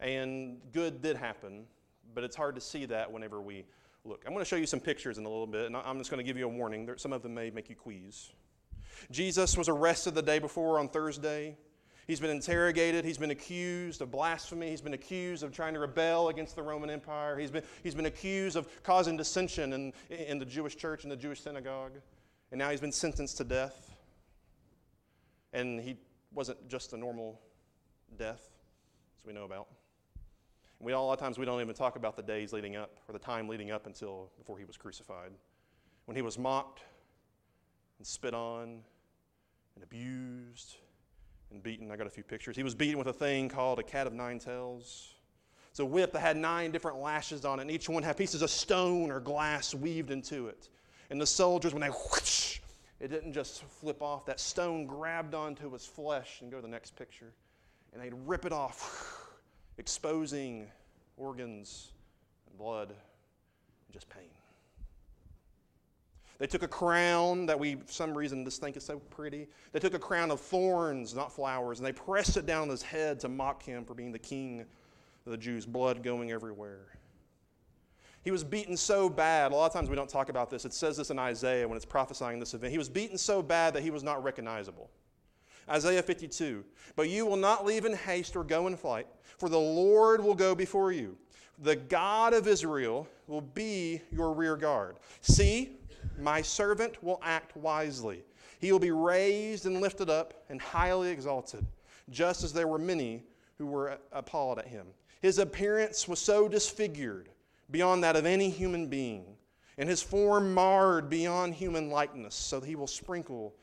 And 0.01 0.59
good 0.74 1.01
did 1.01 1.15
happen, 1.15 1.65
but 2.13 2.24
it's 2.24 2.36
hard 2.36 2.56
to 2.56 2.62
see 2.62 2.86
that 2.86 3.12
whenever 3.12 3.39
we 3.39 3.65
look. 4.03 4.24
I'm 4.25 4.33
going 4.33 4.44
to 4.44 4.50
show 4.50 4.56
you 4.56 4.65
some 4.65 4.80
pictures 4.80 5.18
in 5.18 5.25
a 5.25 5.30
little 5.30 5.48
bit, 5.48 5.68
and 5.68 5.77
I'm 5.77 6.00
just 6.00 6.09
going 6.09 6.18
to 6.18 6.24
give 6.24 6.38
you 6.38 6.45
a 6.45 6.50
warning. 6.50 6.89
Some 6.98 7.13
of 7.13 7.21
them 7.21 7.36
may 7.36 7.51
make 7.51 7.69
you 7.69 7.75
quease. 7.75 8.31
Jesus 9.12 9.57
was 9.57 9.69
arrested 9.69 10.15
the 10.15 10.21
day 10.21 10.39
before 10.39 10.80
on 10.80 10.89
Thursday. 10.89 11.56
He's 12.07 12.19
been 12.19 12.31
interrogated. 12.31 13.06
He's 13.06 13.18
been 13.18 13.31
accused 13.31 14.01
of 14.01 14.12
blasphemy. 14.12 14.69
He's 14.69 14.81
been 14.81 14.95
accused 14.95 15.44
of 15.44 15.53
trying 15.53 15.74
to 15.75 15.80
rebel 15.80 16.30
against 16.30 16.56
the 16.56 16.63
Roman 16.63 16.89
Empire. 16.89 17.38
He's 17.38 17.51
been, 17.51 17.63
he's 17.83 17.95
been 17.95 18.07
accused 18.07 18.56
of 18.56 18.68
causing 18.83 19.18
dissension 19.18 19.71
in, 19.74 19.94
in 20.09 20.39
the 20.39 20.45
Jewish 20.45 20.75
church 20.75 21.03
and 21.03 21.12
the 21.12 21.15
Jewish 21.15 21.42
synagogue. 21.42 21.94
And 22.51 22.59
now 22.59 22.69
he's 22.69 22.81
been 22.81 22.92
sentenced 22.92 23.38
to 23.38 23.44
death. 23.44 23.95
And 25.53 25.80
he 25.80 25.98
wasn't 26.33 26.68
just 26.68 26.94
a 26.94 26.98
normal 26.98 27.39
death, 28.18 28.50
as 29.18 29.25
we 29.25 29.31
know 29.31 29.44
about. 29.44 29.68
We, 30.81 30.94
a 30.94 31.00
lot 31.00 31.13
of 31.13 31.19
times 31.19 31.38
we 31.38 31.45
don't 31.45 31.62
even 31.62 31.75
talk 31.75 31.95
about 31.95 32.16
the 32.16 32.24
days 32.24 32.54
leading 32.54 32.75
up 32.75 32.98
or 33.07 33.13
the 33.13 33.19
time 33.19 33.48
leading 33.48 33.69
up 33.69 33.86
until 33.86 34.31
before 34.39 34.57
he 34.57 34.66
was 34.66 34.78
crucified. 34.78 35.31
When 36.06 36.16
he 36.16 36.24
was 36.24 36.39
mocked 36.39 36.81
and 38.00 38.07
spit 38.07 38.33
on 38.33 38.80
and 39.75 39.83
abused 39.83 40.78
and 41.51 41.62
beaten. 41.62 41.92
I 41.92 41.98
got 41.98 42.07
a 42.07 42.10
few 42.12 42.24
pictures. 42.24 42.56
He 42.56 42.63
was 42.63 42.74
beaten 42.74 42.98
with 42.98 43.07
a 43.07 43.13
thing 43.13 43.48
called 43.48 43.78
a 43.78 43.83
cat 43.83 44.07
of 44.07 44.13
nine 44.13 44.39
tails. 44.39 45.13
It's 45.69 45.80
a 45.80 45.86
whip 45.86 46.13
that 46.13 46.19
had 46.19 46.36
nine 46.36 46.72
different 46.72 46.98
lashes 46.98 47.45
on 47.45 47.60
it, 47.60 47.63
and 47.63 47.72
each 47.72 47.88
one 47.88 48.01
had 48.01 48.18
pieces 48.18 48.42
of 48.42 48.50
stone 48.50 49.12
or 49.12 49.19
glass 49.19 49.75
weaved 49.75 50.10
into 50.10 50.48
it. 50.48 50.69
And 51.12 51.22
the 51.22 51.27
soldiers, 51.27 51.74
when 51.74 51.81
they 51.81 51.89
whoosh, 51.89 52.60
it 53.00 53.10
didn't 53.10 53.34
just 53.34 53.63
flip 53.63 54.01
off. 54.01 54.25
That 54.25 54.39
stone 54.39 54.88
grabbed 54.88 55.36
onto 55.36 55.72
his 55.72 55.86
flesh 55.86 56.42
and 56.42 56.50
go 56.50 56.57
to 56.57 56.62
the 56.62 56.68
next 56.68 56.95
picture. 56.95 57.34
And 57.94 58.01
they'd 58.01 58.13
rip 58.25 58.45
it 58.45 58.51
off 58.51 59.20
exposing 59.77 60.68
organs 61.18 61.91
and 62.47 62.57
blood 62.57 62.89
and 62.89 63.94
just 63.94 64.09
pain. 64.09 64.29
They 66.39 66.47
took 66.47 66.63
a 66.63 66.68
crown 66.68 67.45
that 67.45 67.59
we, 67.59 67.75
for 67.75 67.91
some 67.91 68.18
reason, 68.18 68.44
just 68.44 68.62
think 68.62 68.75
is 68.75 68.83
so 68.83 68.97
pretty. 68.97 69.47
They 69.73 69.79
took 69.79 69.94
a 69.94 70.00
crown 70.00 70.31
of 70.31 70.41
thorns, 70.41 71.13
not 71.13 71.31
flowers, 71.31 71.77
and 71.77 71.85
they 71.85 71.91
pressed 71.91 72.35
it 72.35 72.47
down 72.47 72.63
on 72.63 72.69
his 72.69 72.81
head 72.81 73.19
to 73.19 73.29
mock 73.29 73.62
him 73.62 73.85
for 73.85 73.94
being 73.94 74.12
the 74.12 74.18
king 74.18 74.62
of 74.62 75.31
the 75.31 75.38
Jews, 75.38 75.68
blood 75.68 76.01
going 76.01 76.31
everywhere. 76.31 76.88
He 78.24 78.31
was 78.31 78.44
beaten 78.44 78.75
so 78.75 79.07
bad. 79.07 79.51
A 79.51 79.56
lot 79.56 79.67
of 79.67 79.74
times 79.74 79.88
we 79.89 79.95
don't 79.95 80.09
talk 80.09 80.29
about 80.29 80.50
this. 80.50 80.65
It 80.65 80.74
says 80.74 80.97
this 80.97 81.12
in 81.12 81.19
Isaiah 81.19 81.67
when 81.67 81.75
it's 81.75 81.85
prophesying 81.85 82.39
this 82.39 82.56
event. 82.56 82.71
He 82.71 82.77
was 82.79 82.89
beaten 82.89 83.19
so 83.19 83.44
bad 83.44 83.75
that 83.75 83.83
he 83.83 83.91
was 83.91 84.03
not 84.03 84.24
recognizable. 84.24 84.89
Isaiah 85.69 86.04
52. 86.04 86.63
But 86.96 87.10
you 87.10 87.25
will 87.25 87.38
not 87.38 87.66
leave 87.66 87.86
in 87.86 87.94
haste 87.94 88.36
or 88.36 88.44
go 88.44 88.68
in 88.68 88.75
flight, 88.75 89.08
for 89.38 89.50
the 89.50 89.60
Lord 89.60 90.24
will 90.24 90.36
go 90.36 90.56
before 90.56 90.92
you. 90.92 91.18
The 91.60 91.75
God 91.75 92.34
of 92.34 92.48
Israel 92.48 93.08
will 93.28 93.42
be 93.42 94.02
your 94.12 94.34
rear 94.34 94.56
guard. 94.56 94.98
See, 95.22 95.78
my 96.19 96.42
servant 96.42 97.04
will 97.04 97.19
act 97.24 97.56
wisely. 97.56 98.24
He 98.60 98.72
will 98.72 98.80
be 98.80 98.92
raised 98.92 99.66
and 99.66 99.81
lifted 99.81 100.10
up 100.10 100.44
and 100.50 100.62
highly 100.62 101.10
exalted, 101.10 101.66
just 102.10 102.44
as 102.44 102.53
there 102.53 102.68
were 102.68 102.80
many 102.80 103.24
who 103.58 103.68
were 103.68 104.00
appalled 104.12 104.60
at 104.60 104.68
him. 104.68 104.88
His 105.22 105.38
appearance 105.38 106.08
was 106.08 106.20
so 106.20 106.48
disfigured 106.48 107.30
beyond 107.70 108.03
that 108.03 108.15
of 108.15 108.25
any 108.25 108.50
human 108.50 108.88
being, 108.88 109.38
and 109.77 109.88
his 109.88 110.01
form 110.01 110.53
marred 110.53 111.10
beyond 111.10 111.56
human 111.56 111.89
likeness, 111.89 112.36
so 112.36 112.60
that 112.60 112.68
he 112.68 112.75
will 112.75 112.88
sprinkle 112.88 113.56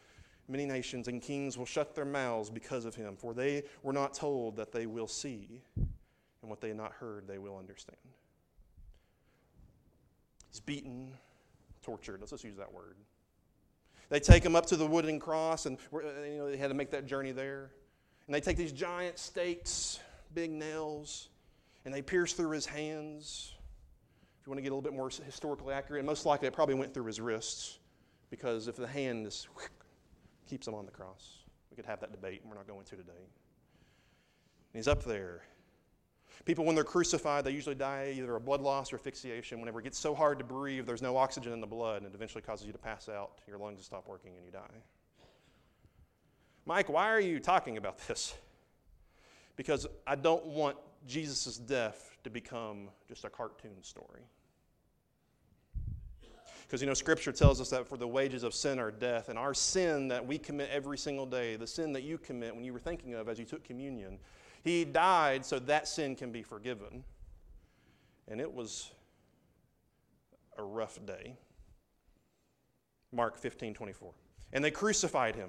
Many 0.49 0.65
nations 0.65 1.09
and 1.09 1.21
kings 1.21 1.59
will 1.59 1.67
shut 1.67 1.95
their 1.95 2.07
mouths 2.07 2.49
because 2.49 2.87
of 2.87 2.95
him, 2.95 3.17
for 3.17 3.35
they 3.35 3.65
were 3.83 3.93
not 3.93 4.15
told 4.15 4.57
that 4.57 4.73
they 4.73 4.87
will 4.87 5.07
see, 5.07 5.61
and 5.77 6.49
what 6.51 6.61
they 6.63 6.69
have 6.69 6.77
not 6.77 6.93
heard 6.93 7.29
they 7.29 7.39
will 7.39 7.59
understand. 7.59 7.99
He's 10.51 10.61
beaten, 10.61 11.13
tortured. 11.83 12.21
Let's 12.21 12.31
just 12.31 12.45
use 12.45 12.57
that 12.57 12.73
word. 12.73 12.97
They 14.09 14.21
take 14.21 14.43
him 14.43 14.57
up 14.57 14.65
to 14.67 14.77
the 14.77 14.87
wooden 14.87 15.21
cross, 15.21 15.67
and 15.67 15.77
uh, 15.93 15.99
you 16.25 16.39
know, 16.39 16.51
they 16.51 16.57
had 16.57 16.69
to 16.69 16.75
make 16.75 16.91
that 16.93 17.05
journey 17.07 17.33
there. 17.33 17.71
And 18.27 18.35
they 18.35 18.41
take 18.41 18.57
these 18.57 18.73
giant 18.73 19.19
stakes, 19.19 20.01
big 20.35 20.51
nails, 20.51 21.29
and 21.85 21.93
they 21.93 22.01
pierce 22.01 22.33
through 22.33 22.51
his 22.53 22.65
hands. 22.65 23.53
If 24.41 24.47
you 24.47 24.51
want 24.51 24.59
to 24.59 24.63
get 24.63 24.73
a 24.73 24.75
little 24.75 24.91
bit 24.91 24.95
more 24.95 25.11
historically 25.11 25.75
accurate, 25.75 26.07
most 26.07 26.25
likely 26.25 26.49
it 26.49 26.55
probably 26.55 26.75
went 26.75 26.95
through 26.95 27.05
his 27.05 27.21
wrists, 27.21 27.79
because 28.31 28.67
if 28.67 28.77
the 28.77 28.87
hand 28.87 29.27
is 29.27 29.47
keeps 30.49 30.67
him 30.67 30.75
on 30.75 30.87
the 30.87 30.93
cross. 30.93 31.39
We 31.71 31.77
could 31.77 31.87
have 31.87 32.01
that 32.01 32.11
debate, 32.11 32.41
and 32.43 32.51
we're 32.51 32.57
not 32.57 32.67
going 32.67 32.85
to 32.85 32.97
today. 32.97 33.13
And 33.13 34.75
he's 34.75 34.89
up 34.89 35.05
there. 35.05 35.43
People, 36.45 36.65
when 36.65 36.75
they're 36.75 36.85
crucified, 36.85 37.45
they 37.45 37.51
usually 37.51 37.75
die 37.75 38.15
either 38.17 38.35
a 38.37 38.41
blood 38.41 38.61
loss 38.61 38.93
or 38.93 38.97
asphyxiation. 38.97 39.61
Whenever 39.61 39.81
it 39.81 39.85
gets 39.85 39.99
so 39.99 40.15
hard 40.15 40.39
to 40.39 40.45
breathe, 40.45 40.87
there's 40.87 41.03
no 41.03 41.17
oxygen 41.17 41.53
in 41.53 41.61
the 41.61 41.67
blood, 41.67 42.03
and 42.03 42.07
it 42.07 42.15
eventually 42.15 42.43
causes 42.43 42.67
you 42.67 42.73
to 42.73 42.79
pass 42.79 43.09
out, 43.09 43.41
your 43.47 43.59
lungs 43.59 43.85
stop 43.85 44.09
working, 44.09 44.33
and 44.37 44.45
you 44.45 44.51
die. 44.51 44.61
Mike, 46.65 46.89
why 46.89 47.09
are 47.09 47.21
you 47.21 47.41
talking 47.41 47.77
about 47.77 47.99
this? 48.09 48.35
Because 49.57 49.87
I 50.07 50.15
don't 50.15 50.47
want 50.47 50.77
Jesus' 51.07 51.57
death 51.57 52.17
to 52.25 52.31
become 52.31 52.89
just 53.09 53.25
a 53.25 53.31
cartoon 53.31 53.83
story. 53.83 54.23
Because, 56.69 56.83
you 56.83 56.87
know, 56.87 56.93
Scripture 56.93 57.33
tells 57.33 57.63
us 57.63 57.71
that 57.71 57.89
for 57.89 57.97
the 57.97 58.07
wages 58.07 58.43
of 58.43 58.53
sin 58.53 58.79
are 58.79 58.91
death, 58.91 59.31
and 59.31 59.39
our 59.39 59.55
sin 59.55 60.07
that 60.09 60.27
we 60.27 60.37
commit 60.37 60.69
every 60.71 60.99
single 60.99 61.25
day, 61.25 61.57
the 61.57 61.67
sin 61.67 61.95
that 61.95 62.03
you 62.03 62.19
commit 62.19 62.55
when 62.55 62.63
you 62.63 62.75
were 62.75 62.79
thinking 62.79 63.15
of 63.15 63.27
as 63.27 63.39
you 63.39 63.47
took 63.47 63.65
communion, 63.65 64.19
He 64.63 64.85
died 64.85 65.47
so 65.47 65.59
that 65.61 65.89
sin 65.89 66.15
can 66.15 66.31
be 66.31 66.43
forgiven. 66.43 67.05
And 68.29 68.39
it 68.39 68.53
was 68.53 68.91
a 70.59 70.63
rough 70.63 70.99
day. 71.07 71.37
Mark 73.13 73.39
15 73.39 73.73
24. 73.73 74.13
And 74.53 74.63
they 74.63 74.71
crucified 74.71 75.37
him. 75.37 75.49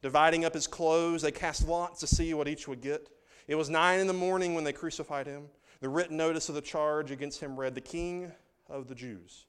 Dividing 0.00 0.46
up 0.46 0.54
his 0.54 0.66
clothes, 0.66 1.20
they 1.20 1.30
cast 1.30 1.68
lots 1.68 2.00
to 2.00 2.06
see 2.06 2.32
what 2.32 2.48
each 2.48 2.66
would 2.68 2.80
get. 2.80 3.10
It 3.48 3.54
was 3.54 3.68
nine 3.68 4.00
in 4.00 4.06
the 4.06 4.14
morning 4.14 4.54
when 4.54 4.64
they 4.64 4.72
crucified 4.72 5.26
him. 5.26 5.44
The 5.80 5.90
written 5.90 6.16
notice 6.16 6.48
of 6.48 6.54
the 6.54 6.62
charge 6.62 7.10
against 7.10 7.40
him 7.40 7.60
read, 7.60 7.74
The 7.74 7.82
King 7.82 8.32
of 8.70 8.88
the 8.88 8.94
Jews. 8.94 9.44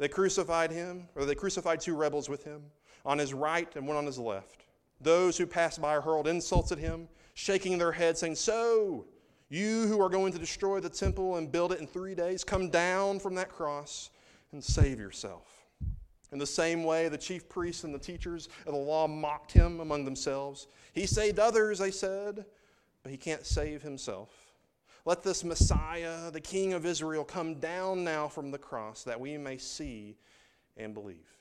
They 0.00 0.08
crucified 0.08 0.70
him, 0.70 1.08
or 1.14 1.26
they 1.26 1.34
crucified 1.34 1.78
two 1.78 1.94
rebels 1.94 2.30
with 2.30 2.42
him, 2.42 2.62
on 3.04 3.18
his 3.18 3.34
right 3.34 3.68
and 3.76 3.86
one 3.86 3.98
on 3.98 4.06
his 4.06 4.18
left. 4.18 4.64
Those 4.98 5.36
who 5.36 5.46
passed 5.46 5.80
by 5.80 5.94
hurled 6.00 6.26
insults 6.26 6.72
at 6.72 6.78
him, 6.78 7.06
shaking 7.34 7.76
their 7.76 7.92
heads, 7.92 8.20
saying, 8.20 8.36
So, 8.36 9.04
you 9.50 9.86
who 9.88 10.00
are 10.00 10.08
going 10.08 10.32
to 10.32 10.38
destroy 10.38 10.80
the 10.80 10.88
temple 10.88 11.36
and 11.36 11.52
build 11.52 11.72
it 11.72 11.80
in 11.80 11.86
three 11.86 12.14
days, 12.14 12.44
come 12.44 12.70
down 12.70 13.18
from 13.18 13.34
that 13.34 13.50
cross 13.50 14.08
and 14.52 14.64
save 14.64 14.98
yourself. 14.98 15.66
In 16.32 16.38
the 16.38 16.46
same 16.46 16.82
way, 16.82 17.08
the 17.08 17.18
chief 17.18 17.46
priests 17.46 17.84
and 17.84 17.94
the 17.94 17.98
teachers 17.98 18.48
of 18.66 18.72
the 18.72 18.80
law 18.80 19.06
mocked 19.06 19.52
him 19.52 19.80
among 19.80 20.06
themselves. 20.06 20.66
He 20.94 21.04
saved 21.04 21.38
others, 21.38 21.78
they 21.78 21.90
said, 21.90 22.46
but 23.02 23.12
he 23.12 23.18
can't 23.18 23.44
save 23.44 23.82
himself. 23.82 24.39
Let 25.04 25.22
this 25.22 25.44
Messiah, 25.44 26.30
the 26.30 26.40
King 26.40 26.72
of 26.72 26.84
Israel, 26.84 27.24
come 27.24 27.54
down 27.54 28.04
now 28.04 28.28
from 28.28 28.50
the 28.50 28.58
cross 28.58 29.02
that 29.04 29.18
we 29.18 29.38
may 29.38 29.56
see 29.58 30.16
and 30.76 30.94
believe. 30.94 31.36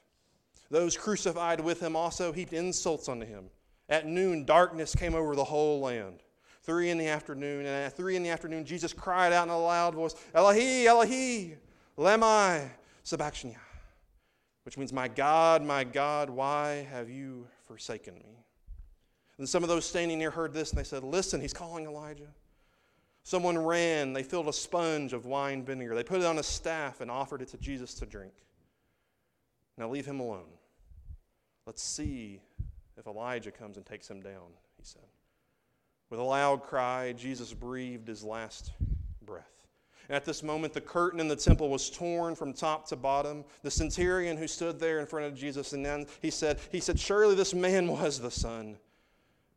Those 0.70 0.96
crucified 0.96 1.60
with 1.60 1.82
him 1.82 1.96
also 1.96 2.32
heaped 2.32 2.54
insults 2.54 3.10
unto 3.10 3.26
him. 3.26 3.50
At 3.90 4.06
noon, 4.06 4.46
darkness 4.46 4.96
came 4.96 5.16
over 5.16 5.36
the 5.36 5.44
whole 5.44 5.80
land. 5.80 6.22
Three 6.62 6.90
in 6.90 6.98
the 6.98 7.08
afternoon, 7.08 7.66
and 7.66 7.68
at 7.68 7.98
three 7.98 8.16
in 8.16 8.22
the 8.22 8.30
afternoon, 8.30 8.66
Jesus 8.66 8.94
cried 8.94 9.34
out 9.34 9.48
in 9.48 9.54
a 9.54 9.60
loud 9.60 9.96
voice, 9.96 10.14
Eloi, 10.36 10.86
Eloi, 10.86 11.58
lemai 11.98 12.70
sabachthani, 13.04 13.58
which 14.64 14.78
means, 14.78 14.94
My 14.94 15.08
God, 15.08 15.64
my 15.64 15.84
God, 15.84 16.30
why 16.30 16.88
have 16.92 17.10
you 17.10 17.48
forsaken 17.66 18.14
me? 18.16 18.44
And 19.40 19.50
some 19.50 19.64
of 19.64 19.70
those 19.70 19.86
standing 19.86 20.20
near 20.20 20.30
heard 20.30 20.54
this, 20.54 20.70
and 20.70 20.80
they 20.80 20.84
said, 20.84 21.04
Listen, 21.04 21.42
he's 21.42 21.54
calling 21.54 21.86
Elijah. 21.86 22.28
Someone 23.24 23.58
ran, 23.58 24.14
they 24.14 24.24
filled 24.24 24.48
a 24.48 24.54
sponge 24.54 25.14
of 25.14 25.26
wine 25.26 25.64
vinegar. 25.64 25.96
They 25.96 26.04
put 26.04 26.22
it 26.22 26.26
on 26.26 26.40
a 26.40 26.44
staff 26.44 27.02
and 27.02 27.12
offered 27.12 27.42
it 27.42 27.50
to 27.50 27.58
Jesus 27.58 27.94
to 27.96 28.06
drink. 28.06 28.34
Now 29.78 29.90
leave 29.90 30.06
him 30.06 30.20
alone. 30.20 30.50
Let's 31.66 31.84
see 31.84 32.42
if 32.98 33.08
Elijah 33.08 33.52
comes 33.52 33.78
and 33.78 33.86
takes 33.86 34.10
him 34.10 34.22
down, 34.22 34.52
he 34.78 34.84
said. 34.84 35.06
With 36.10 36.20
a 36.20 36.24
loud 36.24 36.64
cry, 36.64 37.14
Jesus 37.14 37.54
breathed 37.54 38.08
his 38.08 38.24
last 38.24 38.72
breath. 39.22 39.46
And 40.08 40.16
at 40.16 40.26
this 40.26 40.42
moment, 40.42 40.74
the 40.74 40.82
curtain 40.82 41.20
in 41.20 41.28
the 41.28 41.36
temple 41.36 41.70
was 41.70 41.90
torn 41.90 42.34
from 42.36 42.52
top 42.52 42.88
to 42.88 42.96
bottom. 42.96 43.46
The 43.62 43.70
centurion 43.70 44.38
who 44.38 44.48
stood 44.48 44.80
there 44.80 45.00
in 45.00 45.06
front 45.06 45.28
of 45.28 45.36
Jesus, 45.36 45.74
and 45.74 45.86
then 45.86 46.08
he 46.20 46.32
said, 46.32 46.60
he 46.72 46.80
said, 46.80 47.00
Surely 47.00 47.36
this 47.36 47.54
man 47.54 47.88
was 47.88 48.20
the 48.20 48.32
Son 48.32 48.78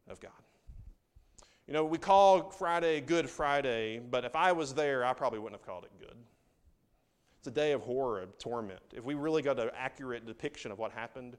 of 0.07 0.21
God. 0.21 0.33
You 1.67 1.75
know, 1.75 1.85
we 1.85 1.99
call 1.99 2.51
Friday 2.51 3.01
Good 3.01 3.31
Friday, 3.31 4.01
but 4.01 4.25
if 4.25 4.35
I 4.35 4.53
was 4.53 4.75
there, 4.75 5.05
I 5.05 5.13
probably 5.13 5.39
wouldn't 5.39 5.61
have 5.61 5.67
called 5.67 5.85
it 5.85 5.93
good. 5.99 6.17
It's 7.39 7.47
a 7.47 7.53
day 7.53 7.73
of 7.73 7.83
horror, 7.83 8.21
of 8.21 8.39
torment. 8.39 8.81
If 8.93 9.05
we 9.05 9.15
really 9.15 9.43
got 9.43 9.59
an 9.59 9.71
accurate 9.77 10.27
depiction 10.27 10.71
of 10.71 10.79
what 10.79 10.93
happened, 10.93 11.37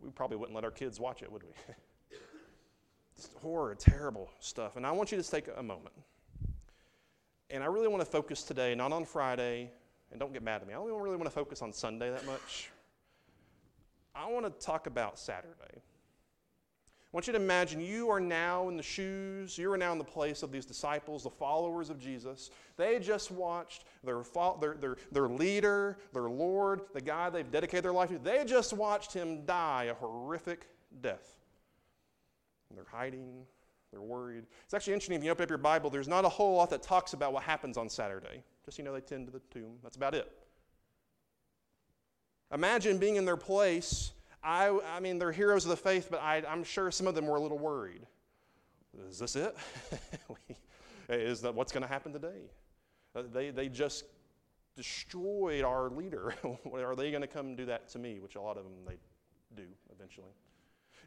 we 0.00 0.10
probably 0.10 0.36
wouldn't 0.36 0.54
let 0.54 0.64
our 0.64 0.70
kids 0.70 1.00
watch 1.00 1.22
it, 1.22 1.30
would 1.30 1.42
we? 1.42 1.50
it's 3.16 3.30
horror, 3.40 3.74
terrible 3.74 4.30
stuff. 4.40 4.76
And 4.76 4.86
I 4.86 4.92
want 4.92 5.12
you 5.12 5.20
to 5.20 5.28
take 5.28 5.48
a 5.56 5.62
moment. 5.62 5.94
And 7.50 7.62
I 7.62 7.66
really 7.66 7.88
want 7.88 8.00
to 8.00 8.10
focus 8.10 8.42
today, 8.42 8.74
not 8.74 8.92
on 8.92 9.04
Friday, 9.04 9.70
and 10.10 10.18
don't 10.18 10.32
get 10.32 10.42
mad 10.42 10.60
at 10.60 10.66
me. 10.66 10.74
I 10.74 10.76
don't 10.76 11.00
really 11.00 11.16
want 11.16 11.28
to 11.28 11.34
focus 11.34 11.62
on 11.62 11.72
Sunday 11.72 12.10
that 12.10 12.26
much. 12.26 12.70
I 14.14 14.30
want 14.30 14.44
to 14.44 14.64
talk 14.64 14.86
about 14.86 15.18
Saturday. 15.18 15.82
I 17.12 17.16
want 17.16 17.26
you 17.26 17.34
to 17.34 17.38
imagine 17.38 17.78
you 17.78 18.08
are 18.10 18.20
now 18.20 18.70
in 18.70 18.76
the 18.78 18.82
shoes, 18.82 19.58
you 19.58 19.70
are 19.70 19.76
now 19.76 19.92
in 19.92 19.98
the 19.98 20.04
place 20.04 20.42
of 20.42 20.50
these 20.50 20.64
disciples, 20.64 21.24
the 21.24 21.30
followers 21.30 21.90
of 21.90 21.98
Jesus. 21.98 22.48
They 22.78 22.98
just 23.00 23.30
watched 23.30 23.84
their, 24.02 24.22
their, 24.58 24.76
their, 24.80 24.96
their 25.10 25.28
leader, 25.28 25.98
their 26.14 26.30
Lord, 26.30 26.80
the 26.94 27.02
guy 27.02 27.28
they've 27.28 27.50
dedicated 27.50 27.84
their 27.84 27.92
life 27.92 28.08
to, 28.08 28.18
they 28.18 28.44
just 28.46 28.72
watched 28.72 29.12
him 29.12 29.44
die 29.44 29.84
a 29.90 29.94
horrific 29.94 30.66
death. 31.02 31.36
And 32.70 32.78
they're 32.78 32.86
hiding, 32.90 33.44
they're 33.90 34.00
worried. 34.00 34.44
It's 34.64 34.72
actually 34.72 34.94
interesting 34.94 35.18
if 35.18 35.22
you 35.22 35.32
open 35.32 35.42
up 35.42 35.50
your 35.50 35.58
Bible, 35.58 35.90
there's 35.90 36.08
not 36.08 36.24
a 36.24 36.30
whole 36.30 36.56
lot 36.56 36.70
that 36.70 36.82
talks 36.82 37.12
about 37.12 37.34
what 37.34 37.42
happens 37.42 37.76
on 37.76 37.90
Saturday. 37.90 38.42
Just 38.64 38.78
you 38.78 38.84
know, 38.84 38.94
they 38.94 39.02
tend 39.02 39.26
to 39.26 39.32
the 39.32 39.42
tomb. 39.50 39.74
That's 39.82 39.96
about 39.96 40.14
it. 40.14 40.32
Imagine 42.54 42.96
being 42.96 43.16
in 43.16 43.26
their 43.26 43.36
place 43.36 44.12
I, 44.44 44.76
I 44.96 45.00
mean, 45.00 45.18
they're 45.18 45.32
heroes 45.32 45.64
of 45.64 45.70
the 45.70 45.76
faith, 45.76 46.08
but 46.10 46.20
I, 46.20 46.42
I'm 46.48 46.64
sure 46.64 46.90
some 46.90 47.06
of 47.06 47.14
them 47.14 47.26
were 47.26 47.36
a 47.36 47.40
little 47.40 47.58
worried. 47.58 48.02
Is 49.08 49.18
this 49.18 49.36
it? 49.36 49.56
Is 51.08 51.40
that 51.42 51.54
what's 51.54 51.72
going 51.72 51.82
to 51.82 51.88
happen 51.88 52.12
today? 52.12 52.50
Uh, 53.14 53.22
they, 53.32 53.50
they 53.50 53.68
just 53.68 54.04
destroyed 54.76 55.64
our 55.64 55.90
leader. 55.90 56.34
Are 56.72 56.96
they 56.96 57.10
going 57.10 57.22
to 57.22 57.28
come 57.28 57.46
and 57.46 57.56
do 57.56 57.66
that 57.66 57.88
to 57.90 57.98
me? 57.98 58.18
Which 58.20 58.34
a 58.34 58.40
lot 58.40 58.56
of 58.56 58.64
them 58.64 58.72
they 58.86 58.96
do 59.54 59.68
eventually. 59.94 60.30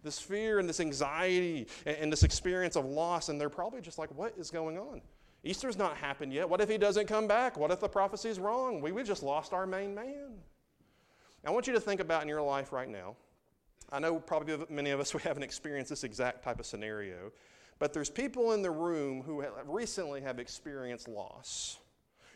This 0.04 0.20
fear 0.20 0.60
and 0.60 0.70
this 0.70 0.80
anxiety 0.80 1.68
and, 1.86 1.98
and 1.98 2.12
this 2.12 2.24
experience 2.24 2.76
of 2.76 2.86
loss, 2.86 3.30
and 3.30 3.42
they're 3.42 3.50
probably 3.50 3.82
just 3.82 3.98
like, 3.98 4.14
what 4.16 4.34
is 4.38 4.52
going 4.52 4.78
on? 4.78 5.02
Easter's 5.44 5.78
not 5.78 5.98
happened 5.98 6.34
yet. 6.34 6.48
What 6.50 6.62
if 6.62 6.70
he 6.70 6.78
doesn't 6.78 7.08
come 7.08 7.28
back? 7.28 7.58
What 7.58 7.70
if 7.72 7.80
the 7.80 7.90
prophecy 7.90 8.30
is 8.30 8.40
wrong? 8.40 8.82
We, 8.82 8.92
we 8.92 9.04
just 9.04 9.24
lost 9.24 9.54
our 9.54 9.68
main 9.68 9.94
man. 9.94 10.32
I 11.46 11.52
want 11.52 11.68
you 11.68 11.74
to 11.74 11.80
think 11.80 12.02
about 12.02 12.24
in 12.24 12.28
your 12.28 12.42
life 12.42 12.72
right 12.72 12.90
now 12.90 13.16
I 13.92 14.00
know 14.00 14.20
probably 14.20 14.58
many 14.70 14.92
of 14.92 15.00
us 15.00 15.14
we 15.14 15.22
haven't 15.22 15.44
experienced 15.44 15.90
this 15.90 16.04
exact 16.04 16.44
type 16.44 16.60
of 16.60 16.66
scenario, 16.66 17.32
but 17.80 17.94
there's 17.94 18.10
people 18.10 18.54
in 18.54 18.62
the 18.62 18.72
room 18.72 19.22
who 19.22 19.42
have 19.42 19.54
recently 19.68 20.22
have 20.22 20.40
experienced 20.40 21.08
loss. 21.08 21.78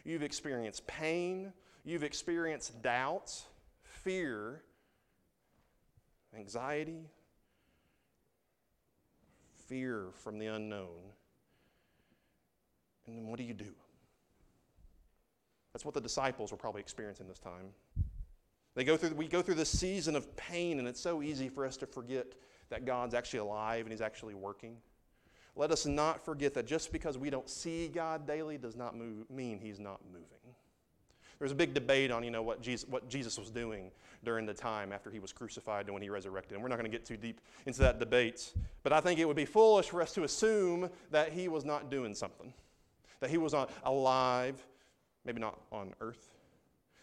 You've 0.04 0.24
experienced 0.24 0.86
pain, 0.88 1.54
you've 1.84 2.04
experienced 2.04 2.82
doubt, 2.82 3.34
fear, 3.84 4.64
anxiety, 6.36 7.10
fear 9.68 10.08
from 10.14 10.40
the 10.40 10.48
unknown. 10.48 11.14
And 13.08 13.18
then 13.18 13.28
what 13.28 13.38
do 13.38 13.44
you 13.44 13.54
do? 13.54 13.74
That's 15.74 15.86
what 15.86 15.94
the 15.94 16.02
disciples 16.02 16.52
were 16.52 16.58
probably 16.58 16.82
experiencing 16.82 17.28
this 17.28 17.40
time. 17.40 17.68
They 18.80 18.86
go 18.86 18.96
through, 18.96 19.10
we 19.16 19.28
go 19.28 19.42
through 19.42 19.56
this 19.56 19.70
season 19.70 20.16
of 20.16 20.34
pain, 20.38 20.80
and 20.80 20.88
it's 20.88 21.02
so 21.02 21.22
easy 21.22 21.50
for 21.50 21.66
us 21.66 21.76
to 21.76 21.86
forget 21.86 22.28
that 22.70 22.86
God's 22.86 23.14
actually 23.14 23.40
alive 23.40 23.82
and 23.82 23.92
He's 23.92 24.00
actually 24.00 24.36
working. 24.36 24.78
Let 25.58 25.70
us 25.72 25.86
not 25.86 26.24
forget 26.24 26.54
that 26.54 26.66
just 26.66 26.94
because 26.94 27.18
we 27.18 27.30
don't 27.30 27.50
see 27.50 27.90
God 27.90 28.26
daily 28.26 28.58
does 28.58 28.78
not 28.78 28.96
move, 28.96 29.30
mean 29.30 29.60
He's 29.60 29.82
not 29.82 30.00
moving. 30.10 30.56
There's 31.40 31.52
a 31.52 31.56
big 31.56 31.74
debate 31.74 32.10
on, 32.10 32.24
you 32.24 32.32
know, 32.32 32.42
what 32.42 32.62
Jesus, 32.62 32.88
what 32.88 33.10
Jesus 33.10 33.38
was 33.38 33.52
doing 33.52 33.92
during 34.24 34.46
the 34.46 34.54
time 34.54 34.94
after 34.94 35.12
he 35.12 35.20
was 35.20 35.34
crucified 35.34 35.88
and 35.88 35.94
when 35.94 36.02
he 36.02 36.10
resurrected. 36.10 36.54
And 36.54 36.64
we're 36.64 36.70
not 36.70 36.78
going 36.80 36.90
to 36.90 36.98
get 36.98 37.06
too 37.06 37.18
deep 37.18 37.42
into 37.66 37.80
that 37.82 38.00
debate. 38.00 38.54
But 38.84 38.94
I 38.94 39.02
think 39.02 39.20
it 39.20 39.26
would 39.26 39.36
be 39.36 39.44
foolish 39.44 39.90
for 39.90 40.02
us 40.02 40.14
to 40.14 40.24
assume 40.24 40.90
that 41.12 41.34
he 41.34 41.50
was 41.50 41.66
not 41.66 41.92
doing 41.92 42.16
something, 42.16 42.54
that 43.20 43.30
he 43.30 43.38
was 43.38 43.52
not 43.52 43.72
alive, 43.84 44.66
maybe 45.26 45.42
not 45.42 45.60
on 45.70 45.94
earth, 46.00 46.30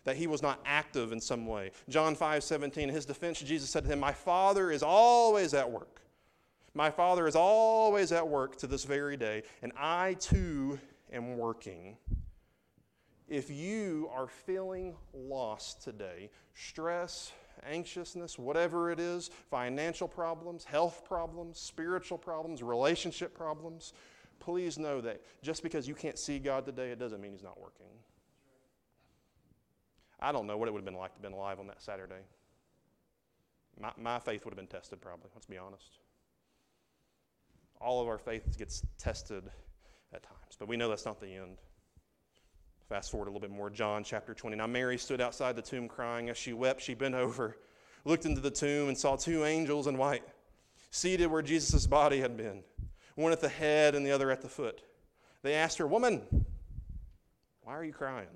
that 0.06 0.16
he 0.16 0.28
was 0.28 0.40
not 0.40 0.60
active 0.64 1.12
in 1.12 1.20
some 1.20 1.46
way. 1.46 1.72
John 1.88 2.14
5 2.14 2.42
17, 2.42 2.88
in 2.88 2.94
his 2.94 3.04
defense, 3.04 3.40
Jesus 3.40 3.68
said 3.68 3.84
to 3.84 3.90
him, 3.90 3.98
My 3.98 4.12
Father 4.12 4.70
is 4.70 4.82
always 4.82 5.52
at 5.52 5.70
work. 5.70 6.00
My 6.74 6.90
Father 6.90 7.26
is 7.26 7.34
always 7.34 8.12
at 8.12 8.26
work 8.26 8.56
to 8.58 8.66
this 8.66 8.84
very 8.84 9.16
day, 9.16 9.42
and 9.62 9.72
I 9.76 10.14
too 10.14 10.78
am 11.12 11.36
working. 11.36 11.96
If 13.28 13.50
you 13.50 14.08
are 14.14 14.28
feeling 14.28 14.94
lost 15.12 15.82
today, 15.82 16.30
stress, 16.54 17.32
anxiousness, 17.68 18.38
whatever 18.38 18.92
it 18.92 19.00
is, 19.00 19.30
financial 19.50 20.06
problems, 20.06 20.64
health 20.64 21.04
problems, 21.04 21.58
spiritual 21.58 22.18
problems, 22.18 22.62
relationship 22.62 23.34
problems, 23.34 23.92
please 24.38 24.78
know 24.78 25.00
that 25.00 25.20
just 25.42 25.64
because 25.64 25.88
you 25.88 25.96
can't 25.96 26.18
see 26.18 26.38
God 26.38 26.64
today, 26.64 26.90
it 26.90 27.00
doesn't 27.00 27.20
mean 27.20 27.32
He's 27.32 27.42
not 27.42 27.60
working. 27.60 27.86
I 30.26 30.32
don't 30.32 30.48
know 30.48 30.56
what 30.56 30.66
it 30.66 30.72
would 30.72 30.80
have 30.80 30.84
been 30.84 30.98
like 30.98 31.12
to 31.12 31.18
have 31.18 31.22
been 31.22 31.38
alive 31.38 31.60
on 31.60 31.68
that 31.68 31.80
Saturday. 31.80 32.24
My, 33.80 33.92
my 33.96 34.18
faith 34.18 34.44
would 34.44 34.50
have 34.50 34.56
been 34.56 34.66
tested, 34.66 35.00
probably, 35.00 35.30
let's 35.32 35.46
be 35.46 35.56
honest. 35.56 36.00
All 37.80 38.02
of 38.02 38.08
our 38.08 38.18
faith 38.18 38.58
gets 38.58 38.82
tested 38.98 39.44
at 40.12 40.24
times, 40.24 40.56
but 40.58 40.66
we 40.66 40.76
know 40.76 40.88
that's 40.88 41.04
not 41.04 41.20
the 41.20 41.32
end. 41.32 41.58
Fast 42.88 43.12
forward 43.12 43.28
a 43.28 43.30
little 43.30 43.40
bit 43.40 43.56
more, 43.56 43.70
John 43.70 44.02
chapter 44.02 44.34
20. 44.34 44.56
Now, 44.56 44.66
Mary 44.66 44.98
stood 44.98 45.20
outside 45.20 45.54
the 45.54 45.62
tomb 45.62 45.86
crying. 45.86 46.28
As 46.28 46.36
she 46.36 46.52
wept, 46.52 46.82
she 46.82 46.94
bent 46.94 47.14
over, 47.14 47.56
looked 48.04 48.24
into 48.24 48.40
the 48.40 48.50
tomb, 48.50 48.88
and 48.88 48.98
saw 48.98 49.14
two 49.14 49.44
angels 49.44 49.86
in 49.86 49.96
white 49.96 50.24
seated 50.90 51.28
where 51.28 51.42
Jesus' 51.42 51.86
body 51.86 52.18
had 52.18 52.36
been, 52.36 52.64
one 53.14 53.30
at 53.30 53.40
the 53.40 53.48
head 53.48 53.94
and 53.94 54.04
the 54.04 54.10
other 54.10 54.32
at 54.32 54.42
the 54.42 54.48
foot. 54.48 54.82
They 55.42 55.54
asked 55.54 55.78
her, 55.78 55.86
Woman, 55.86 56.22
why 57.62 57.74
are 57.74 57.84
you 57.84 57.92
crying? 57.92 58.26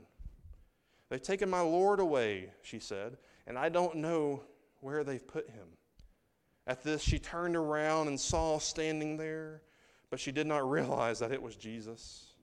They've 1.10 1.20
taken 1.20 1.50
my 1.50 1.60
Lord 1.60 1.98
away, 1.98 2.50
she 2.62 2.78
said, 2.78 3.18
and 3.46 3.58
I 3.58 3.68
don't 3.68 3.96
know 3.96 4.44
where 4.80 5.02
they've 5.02 5.26
put 5.26 5.50
him. 5.50 5.66
At 6.66 6.84
this, 6.84 7.02
she 7.02 7.18
turned 7.18 7.56
around 7.56 8.06
and 8.06 8.18
saw 8.18 8.58
standing 8.58 9.16
there, 9.16 9.62
but 10.08 10.20
she 10.20 10.30
did 10.30 10.46
not 10.46 10.70
realize 10.70 11.18
that 11.18 11.32
it 11.32 11.42
was 11.42 11.56
Jesus. 11.56 12.34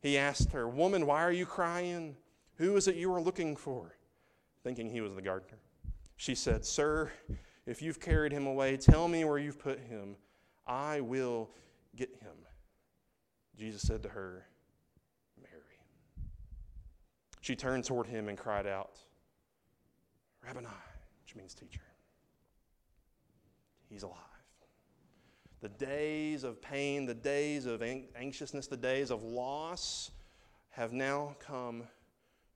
He 0.00 0.18
asked 0.18 0.50
her, 0.50 0.68
Woman, 0.68 1.06
why 1.06 1.22
are 1.22 1.32
you 1.32 1.46
crying? 1.46 2.16
Who 2.56 2.76
is 2.76 2.88
it 2.88 2.96
you 2.96 3.12
are 3.14 3.20
looking 3.20 3.54
for? 3.54 3.94
Thinking 4.64 4.90
he 4.90 5.00
was 5.00 5.14
the 5.14 5.22
gardener. 5.22 5.58
She 6.16 6.34
said, 6.34 6.64
Sir, 6.64 7.12
if 7.66 7.82
you've 7.82 8.00
carried 8.00 8.32
him 8.32 8.46
away, 8.46 8.76
tell 8.76 9.06
me 9.06 9.24
where 9.24 9.38
you've 9.38 9.60
put 9.60 9.78
him. 9.78 10.16
I 10.66 11.00
will 11.00 11.50
get 11.94 12.10
him. 12.20 12.34
Jesus 13.56 13.82
said 13.82 14.02
to 14.02 14.08
her. 14.08 14.46
She 17.42 17.56
turned 17.56 17.84
toward 17.84 18.06
him 18.06 18.28
and 18.28 18.38
cried 18.38 18.68
out, 18.68 18.96
Rabboni, 20.46 20.68
which 21.24 21.34
means 21.34 21.54
teacher. 21.54 21.82
He's 23.90 24.04
alive. 24.04 24.16
The 25.60 25.68
days 25.68 26.44
of 26.44 26.62
pain, 26.62 27.04
the 27.04 27.14
days 27.14 27.66
of 27.66 27.82
anxiousness, 27.82 28.68
the 28.68 28.76
days 28.76 29.10
of 29.10 29.24
loss 29.24 30.12
have 30.70 30.92
now 30.92 31.36
come 31.40 31.82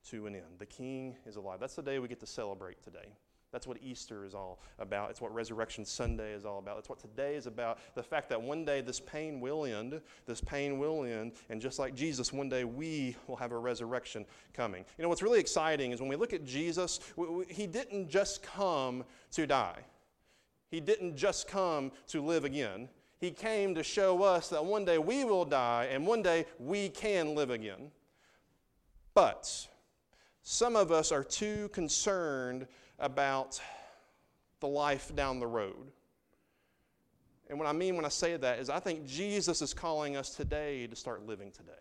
to 0.09 0.25
an 0.25 0.35
end. 0.35 0.57
The 0.57 0.65
King 0.65 1.17
is 1.25 1.35
alive. 1.35 1.59
That's 1.59 1.75
the 1.75 1.83
day 1.83 1.99
we 1.99 2.07
get 2.07 2.21
to 2.21 2.25
celebrate 2.25 2.81
today. 2.81 3.17
That's 3.51 3.65
what 3.65 3.77
Easter 3.81 4.25
is 4.25 4.33
all 4.35 4.59
about. 4.77 5.09
It's 5.09 5.21
what 5.21 5.33
Resurrection 5.33 5.85
Sunday 5.85 6.33
is 6.33 6.45
all 6.45 6.59
about. 6.59 6.77
It's 6.79 6.89
what 6.89 6.99
today 6.99 7.35
is 7.35 7.47
about. 7.47 7.79
The 7.95 8.03
fact 8.03 8.29
that 8.29 8.41
one 8.41 8.65
day 8.65 8.81
this 8.81 8.99
pain 8.99 9.39
will 9.39 9.65
end, 9.65 10.01
this 10.25 10.41
pain 10.41 10.77
will 10.77 11.05
end, 11.05 11.31
and 11.49 11.61
just 11.61 11.79
like 11.79 11.95
Jesus, 11.95 12.33
one 12.33 12.49
day 12.49 12.65
we 12.65 13.15
will 13.25 13.37
have 13.37 13.53
a 13.53 13.57
resurrection 13.57 14.25
coming. 14.53 14.83
You 14.97 15.03
know, 15.03 15.09
what's 15.09 15.21
really 15.21 15.39
exciting 15.39 15.91
is 15.91 16.01
when 16.01 16.09
we 16.09 16.17
look 16.17 16.33
at 16.33 16.43
Jesus, 16.43 16.99
he 17.47 17.67
didn't 17.67 18.09
just 18.09 18.43
come 18.43 19.05
to 19.31 19.47
die, 19.47 19.79
he 20.69 20.81
didn't 20.81 21.15
just 21.15 21.47
come 21.47 21.91
to 22.07 22.21
live 22.21 22.43
again. 22.43 22.89
He 23.19 23.31
came 23.31 23.73
to 23.73 23.81
show 23.81 24.21
us 24.21 24.49
that 24.49 24.63
one 24.63 24.85
day 24.85 24.99
we 24.99 25.23
will 25.23 25.45
die 25.45 25.87
and 25.91 26.05
one 26.05 26.21
day 26.21 26.45
we 26.59 26.89
can 26.89 27.33
live 27.33 27.49
again. 27.49 27.89
But 29.15 29.67
some 30.43 30.75
of 30.75 30.91
us 30.91 31.11
are 31.11 31.23
too 31.23 31.69
concerned 31.69 32.67
about 32.99 33.61
the 34.59 34.67
life 34.67 35.15
down 35.15 35.39
the 35.39 35.47
road. 35.47 35.91
And 37.49 37.57
what 37.57 37.67
I 37.67 37.73
mean 37.73 37.95
when 37.95 38.05
I 38.05 38.09
say 38.09 38.35
that 38.35 38.59
is 38.59 38.69
I 38.69 38.79
think 38.79 39.05
Jesus 39.05 39.61
is 39.61 39.73
calling 39.73 40.17
us 40.17 40.31
today 40.35 40.87
to 40.87 40.95
start 40.95 41.25
living 41.25 41.51
today. 41.51 41.71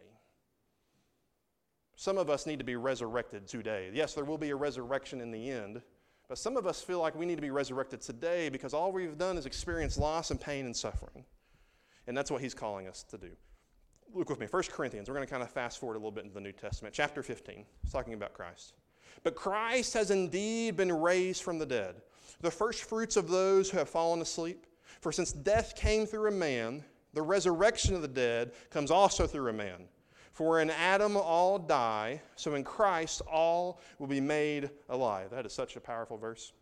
Some 1.97 2.19
of 2.19 2.29
us 2.29 2.47
need 2.47 2.59
to 2.59 2.65
be 2.65 2.77
resurrected 2.77 3.49
today. 3.49 3.91
Yes, 3.93 4.15
there 4.15 4.25
will 4.25 4.39
be 4.39 4.51
a 4.51 4.57
resurrection 4.57 5.21
in 5.21 5.31
the 5.31 5.51
end, 5.51 5.81
but 6.29 6.37
some 6.37 6.57
of 6.57 6.67
us 6.67 6.83
feel 6.83 7.01
like 7.01 7.17
we 7.17 7.25
need 7.25 7.37
to 7.37 7.43
be 7.43 7.51
resurrected 7.51 8.03
today 8.03 8.51
because 8.51 8.75
all 8.75 8.93
we've 8.93 9.17
done 9.17 9.39
is 9.39 9.47
experience 9.47 9.97
loss 9.97 10.31
and 10.31 10.41
pain 10.41 10.67
and 10.67 10.77
suffering. 10.77 11.25
And 12.07 12.17
that's 12.17 12.31
what 12.31 12.43
he's 12.43 12.55
calling 12.55 12.87
us 12.87 13.03
to 13.05 13.19
do. 13.19 13.31
Look 14.15 14.29
with 14.29 14.39
me, 14.39 14.47
1 14.49 14.63
Corinthians. 14.71 15.09
We're 15.09 15.17
going 15.17 15.27
to 15.27 15.31
kind 15.31 15.43
of 15.43 15.51
fast 15.51 15.79
forward 15.79 15.95
a 15.95 15.99
little 15.99 16.13
bit 16.13 16.25
into 16.25 16.35
the 16.35 16.41
New 16.41 16.53
Testament. 16.53 16.95
Chapter 16.95 17.23
15. 17.23 17.65
It's 17.83 17.93
talking 17.93 18.15
about 18.15 18.35
Christ. 18.35 18.75
But 19.23 19.35
Christ 19.35 19.95
has 19.95 20.11
indeed 20.11 20.77
been 20.77 20.93
raised 20.93 21.43
from 21.43 21.59
the 21.59 21.67
dead, 21.67 21.97
the 22.41 22.51
first 22.51 22.85
fruits 22.85 23.17
of 23.17 23.29
those 23.29 23.71
who 23.71 23.79
have 23.79 23.89
fallen 23.89 24.21
asleep. 24.21 24.67
For 25.01 25.13
since 25.13 25.33
death 25.33 25.75
came 25.77 26.07
through 26.07 26.29
a 26.29 26.33
man, 26.33 26.85
the 27.13 27.23
resurrection 27.23 27.95
of 27.95 28.03
the 28.03 28.09
dead 28.09 28.53
comes 28.71 28.91
also 28.91 29.27
through 29.27 29.49
a 29.49 29.53
man. 29.53 29.89
For 30.33 30.61
in 30.61 30.69
Adam 30.69 31.17
all 31.17 31.59
die, 31.59 32.21
so 32.35 32.55
in 32.55 32.63
Christ 32.63 33.23
all 33.31 33.81
will 33.99 34.07
be 34.07 34.21
made 34.21 34.69
alive. 34.91 35.31
That 35.31 35.47
is 35.47 35.53
such 35.55 35.77
a 35.77 35.81
powerful 35.81 36.19
verse. 36.19 36.53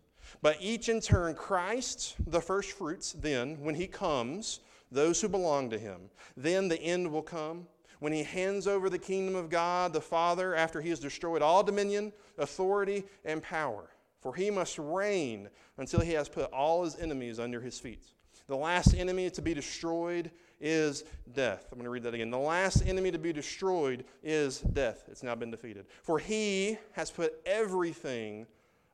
But 0.43 0.59
each 0.61 0.89
in 0.89 1.01
turn, 1.01 1.35
Christ, 1.35 2.15
the 2.27 2.41
first 2.41 2.73
fruits, 2.73 3.13
then, 3.13 3.61
when 3.61 3.75
he 3.75 3.89
comes, 3.89 4.61
those 4.93 5.21
who 5.21 5.29
belong 5.29 5.71
to 5.71 5.79
him. 5.79 6.03
Then 6.37 6.69
the 6.69 6.81
end 6.81 7.11
will 7.11 7.23
come 7.23 7.67
when 8.01 8.13
he 8.13 8.23
hands 8.23 8.67
over 8.67 8.89
the 8.89 8.99
kingdom 8.99 9.35
of 9.35 9.51
God 9.51 9.93
the 9.93 10.01
Father 10.01 10.55
after 10.55 10.81
he 10.81 10.91
has 10.91 10.99
destroyed 10.99 11.43
all 11.43 11.63
dominion, 11.63 12.13
authority, 12.39 13.05
and 13.25 13.43
power. 13.43 13.91
For 14.21 14.35
he 14.35 14.51
must 14.51 14.79
reign 14.79 15.49
until 15.77 16.01
he 16.01 16.13
has 16.13 16.29
put 16.29 16.51
all 16.53 16.85
his 16.85 16.97
enemies 16.97 17.39
under 17.39 17.61
his 17.61 17.79
feet. 17.79 18.05
The 18.47 18.57
last 18.57 18.95
enemy 18.95 19.31
to 19.31 19.43
be 19.43 19.55
destroyed 19.55 20.31
is 20.61 21.05
death. 21.33 21.67
I'm 21.71 21.79
going 21.79 21.85
to 21.85 21.91
read 21.91 22.03
that 22.05 22.15
again. 22.15 22.31
The 22.31 22.39
last 22.39 22.87
enemy 22.87 23.11
to 23.11 23.19
be 23.19 23.33
destroyed 23.33 24.05
is 24.23 24.61
death. 24.61 25.05
It's 25.11 25.23
now 25.23 25.35
been 25.35 25.51
defeated. 25.51 25.87
For 26.03 26.19
he 26.19 26.79
has 26.93 27.11
put 27.11 27.41
everything 27.47 28.47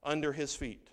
under 0.02 0.32
his 0.32 0.54
feet. 0.54 0.88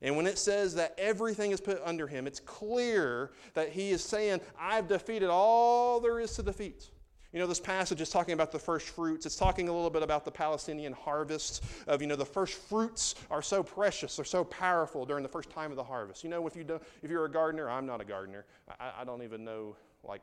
And 0.00 0.16
when 0.16 0.26
it 0.26 0.38
says 0.38 0.76
that 0.76 0.94
everything 0.96 1.50
is 1.50 1.60
put 1.60 1.80
under 1.84 2.06
him, 2.06 2.26
it's 2.26 2.40
clear 2.40 3.32
that 3.54 3.70
he 3.70 3.90
is 3.90 4.02
saying, 4.02 4.40
I've 4.58 4.86
defeated 4.86 5.28
all 5.28 5.98
there 6.00 6.20
is 6.20 6.34
to 6.34 6.42
defeat. 6.42 6.88
You 7.32 7.38
know, 7.38 7.46
this 7.46 7.60
passage 7.60 8.00
is 8.00 8.08
talking 8.08 8.32
about 8.32 8.52
the 8.52 8.58
first 8.58 8.88
fruits. 8.88 9.26
It's 9.26 9.36
talking 9.36 9.68
a 9.68 9.72
little 9.72 9.90
bit 9.90 10.02
about 10.02 10.24
the 10.24 10.30
Palestinian 10.30 10.94
harvest 10.94 11.62
of, 11.86 12.00
you 12.00 12.06
know, 12.06 12.16
the 12.16 12.24
first 12.24 12.54
fruits 12.54 13.14
are 13.30 13.42
so 13.42 13.62
precious, 13.62 14.16
they're 14.16 14.24
so 14.24 14.44
powerful 14.44 15.04
during 15.04 15.22
the 15.22 15.28
first 15.28 15.50
time 15.50 15.70
of 15.70 15.76
the 15.76 15.84
harvest. 15.84 16.24
You 16.24 16.30
know, 16.30 16.46
if, 16.46 16.56
you 16.56 16.64
do, 16.64 16.80
if 17.02 17.10
you're 17.10 17.26
a 17.26 17.30
gardener, 17.30 17.68
I'm 17.68 17.84
not 17.84 18.00
a 18.00 18.04
gardener. 18.04 18.46
I, 18.80 19.02
I 19.02 19.04
don't 19.04 19.22
even 19.22 19.44
know, 19.44 19.76
like, 20.02 20.22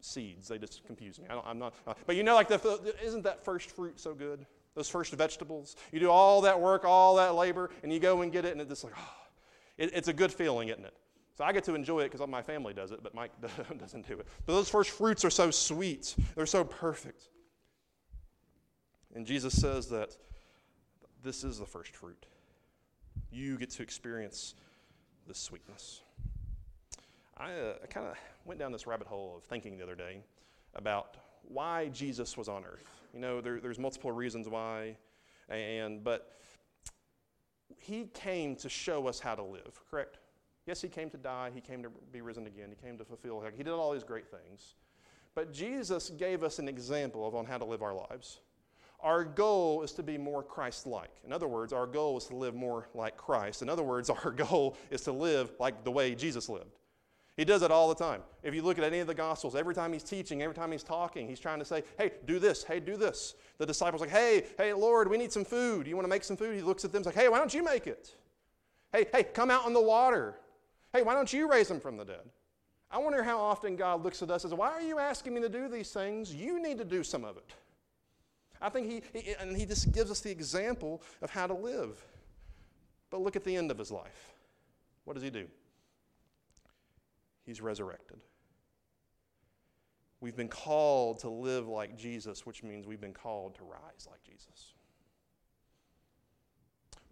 seeds. 0.00 0.48
They 0.48 0.58
just 0.58 0.84
confuse 0.84 1.18
me. 1.18 1.26
I 1.30 1.50
am 1.50 1.58
not. 1.58 1.74
Uh, 1.86 1.94
but 2.06 2.14
you 2.14 2.22
know, 2.22 2.34
like, 2.34 2.48
the, 2.48 2.94
isn't 3.02 3.22
that 3.22 3.42
first 3.42 3.70
fruit 3.70 3.98
so 3.98 4.12
good? 4.14 4.44
Those 4.74 4.88
first 4.88 5.12
vegetables. 5.14 5.76
You 5.92 6.00
do 6.00 6.10
all 6.10 6.42
that 6.42 6.60
work, 6.60 6.84
all 6.84 7.16
that 7.16 7.34
labor, 7.34 7.70
and 7.82 7.92
you 7.92 7.98
go 8.00 8.20
and 8.20 8.30
get 8.30 8.44
it, 8.44 8.52
and 8.52 8.60
it's 8.60 8.70
just 8.70 8.84
like, 8.84 8.92
oh, 8.96 9.12
it, 9.78 9.92
it's 9.94 10.08
a 10.08 10.12
good 10.12 10.32
feeling, 10.32 10.68
isn't 10.68 10.84
it? 10.84 10.94
So 11.38 11.44
I 11.44 11.52
get 11.52 11.62
to 11.64 11.76
enjoy 11.76 12.00
it 12.00 12.10
because 12.10 12.26
my 12.26 12.42
family 12.42 12.74
does 12.74 12.90
it, 12.90 13.00
but 13.00 13.14
Mike 13.14 13.30
doesn't 13.78 14.08
do 14.08 14.14
it. 14.14 14.26
But 14.44 14.54
those 14.54 14.68
first 14.68 14.90
fruits 14.90 15.24
are 15.24 15.30
so 15.30 15.52
sweet, 15.52 16.16
they're 16.34 16.46
so 16.46 16.64
perfect. 16.64 17.28
And 19.14 19.24
Jesus 19.24 19.54
says 19.54 19.86
that 19.90 20.16
this 21.22 21.44
is 21.44 21.60
the 21.60 21.64
first 21.64 21.94
fruit. 21.94 22.26
You 23.30 23.56
get 23.56 23.70
to 23.70 23.84
experience 23.84 24.56
this 25.28 25.38
sweetness. 25.38 26.00
I, 27.36 27.52
uh, 27.52 27.74
I 27.84 27.86
kind 27.86 28.08
of 28.08 28.16
went 28.44 28.58
down 28.58 28.72
this 28.72 28.88
rabbit 28.88 29.06
hole 29.06 29.34
of 29.36 29.44
thinking 29.44 29.78
the 29.78 29.84
other 29.84 29.94
day 29.94 30.22
about 30.74 31.18
why 31.44 31.86
Jesus 31.90 32.36
was 32.36 32.48
on 32.48 32.64
earth. 32.64 32.88
You 33.14 33.20
know, 33.20 33.40
there, 33.40 33.60
there's 33.60 33.78
multiple 33.78 34.10
reasons 34.10 34.48
why, 34.48 34.96
and 35.48 36.02
but 36.02 36.32
he 37.78 38.06
came 38.12 38.56
to 38.56 38.68
show 38.68 39.06
us 39.06 39.20
how 39.20 39.36
to 39.36 39.44
live, 39.44 39.80
correct? 39.88 40.18
Yes, 40.68 40.82
he 40.82 40.88
came 40.88 41.08
to 41.08 41.16
die, 41.16 41.50
he 41.54 41.62
came 41.62 41.82
to 41.82 41.88
be 42.12 42.20
risen 42.20 42.46
again, 42.46 42.68
he 42.68 42.86
came 42.86 42.98
to 42.98 43.04
fulfill, 43.04 43.42
he 43.56 43.62
did 43.62 43.72
all 43.72 43.94
these 43.94 44.04
great 44.04 44.28
things. 44.30 44.74
But 45.34 45.50
Jesus 45.50 46.10
gave 46.10 46.44
us 46.44 46.58
an 46.58 46.68
example 46.68 47.26
of 47.26 47.34
on 47.34 47.46
how 47.46 47.56
to 47.56 47.64
live 47.64 47.82
our 47.82 47.94
lives. 47.94 48.40
Our 49.00 49.24
goal 49.24 49.82
is 49.82 49.92
to 49.92 50.02
be 50.02 50.18
more 50.18 50.42
Christ 50.42 50.86
like. 50.86 51.22
In 51.24 51.32
other 51.32 51.48
words, 51.48 51.72
our 51.72 51.86
goal 51.86 52.18
is 52.18 52.26
to 52.26 52.36
live 52.36 52.54
more 52.54 52.86
like 52.92 53.16
Christ. 53.16 53.62
In 53.62 53.70
other 53.70 53.82
words, 53.82 54.10
our 54.24 54.30
goal 54.30 54.76
is 54.90 55.00
to 55.02 55.12
live 55.12 55.52
like 55.58 55.84
the 55.84 55.90
way 55.90 56.14
Jesus 56.14 56.50
lived. 56.50 56.76
He 57.38 57.46
does 57.46 57.62
it 57.62 57.70
all 57.70 57.88
the 57.88 57.94
time. 57.94 58.20
If 58.42 58.54
you 58.54 58.60
look 58.60 58.76
at 58.76 58.84
any 58.84 58.98
of 58.98 59.06
the 59.06 59.14
Gospels, 59.14 59.54
every 59.54 59.74
time 59.74 59.94
he's 59.94 60.02
teaching, 60.02 60.42
every 60.42 60.54
time 60.54 60.70
he's 60.70 60.82
talking, 60.82 61.26
he's 61.26 61.40
trying 61.40 61.60
to 61.60 61.64
say, 61.64 61.82
hey, 61.96 62.10
do 62.26 62.38
this, 62.38 62.62
hey, 62.62 62.78
do 62.78 62.98
this. 62.98 63.36
The 63.56 63.64
disciples 63.64 64.02
like, 64.02 64.10
hey, 64.10 64.44
hey, 64.58 64.74
Lord, 64.74 65.08
we 65.08 65.16
need 65.16 65.32
some 65.32 65.46
food. 65.46 65.86
You 65.86 65.96
want 65.96 66.04
to 66.04 66.10
make 66.10 66.24
some 66.24 66.36
food? 66.36 66.54
He 66.56 66.60
looks 66.60 66.84
at 66.84 66.92
them, 66.92 67.00
he's 67.00 67.06
like, 67.06 67.14
hey, 67.14 67.30
why 67.30 67.38
don't 67.38 67.54
you 67.54 67.64
make 67.64 67.86
it? 67.86 68.14
Hey, 68.92 69.06
hey, 69.14 69.22
come 69.22 69.50
out 69.50 69.64
on 69.64 69.72
the 69.72 69.80
water. 69.80 70.34
Hey, 70.92 71.02
why 71.02 71.14
don't 71.14 71.32
you 71.32 71.50
raise 71.50 71.68
them 71.68 71.80
from 71.80 71.96
the 71.96 72.04
dead? 72.04 72.28
I 72.90 72.98
wonder 72.98 73.22
how 73.22 73.38
often 73.38 73.76
God 73.76 74.02
looks 74.02 74.22
at 74.22 74.30
us 74.30 74.44
and 74.44 74.50
says, 74.50 74.58
Why 74.58 74.70
are 74.70 74.80
you 74.80 74.98
asking 74.98 75.34
me 75.34 75.40
to 75.42 75.48
do 75.48 75.68
these 75.68 75.90
things? 75.90 76.34
You 76.34 76.60
need 76.62 76.78
to 76.78 76.84
do 76.84 77.02
some 77.04 77.24
of 77.24 77.36
it. 77.36 77.52
I 78.60 78.68
think 78.70 78.90
he, 78.90 79.02
he, 79.18 79.34
and 79.38 79.56
he 79.56 79.66
just 79.66 79.92
gives 79.92 80.10
us 80.10 80.20
the 80.20 80.30
example 80.30 81.02
of 81.22 81.30
how 81.30 81.46
to 81.46 81.54
live. 81.54 82.02
But 83.10 83.20
look 83.20 83.36
at 83.36 83.44
the 83.44 83.54
end 83.54 83.70
of 83.70 83.78
his 83.78 83.90
life. 83.90 84.32
What 85.04 85.14
does 85.14 85.22
he 85.22 85.30
do? 85.30 85.46
He's 87.44 87.60
resurrected. 87.60 88.18
We've 90.20 90.36
been 90.36 90.48
called 90.48 91.20
to 91.20 91.30
live 91.30 91.68
like 91.68 91.96
Jesus, 91.96 92.44
which 92.44 92.62
means 92.62 92.86
we've 92.86 93.00
been 93.00 93.14
called 93.14 93.54
to 93.56 93.62
rise 93.62 94.08
like 94.10 94.22
Jesus. 94.24 94.74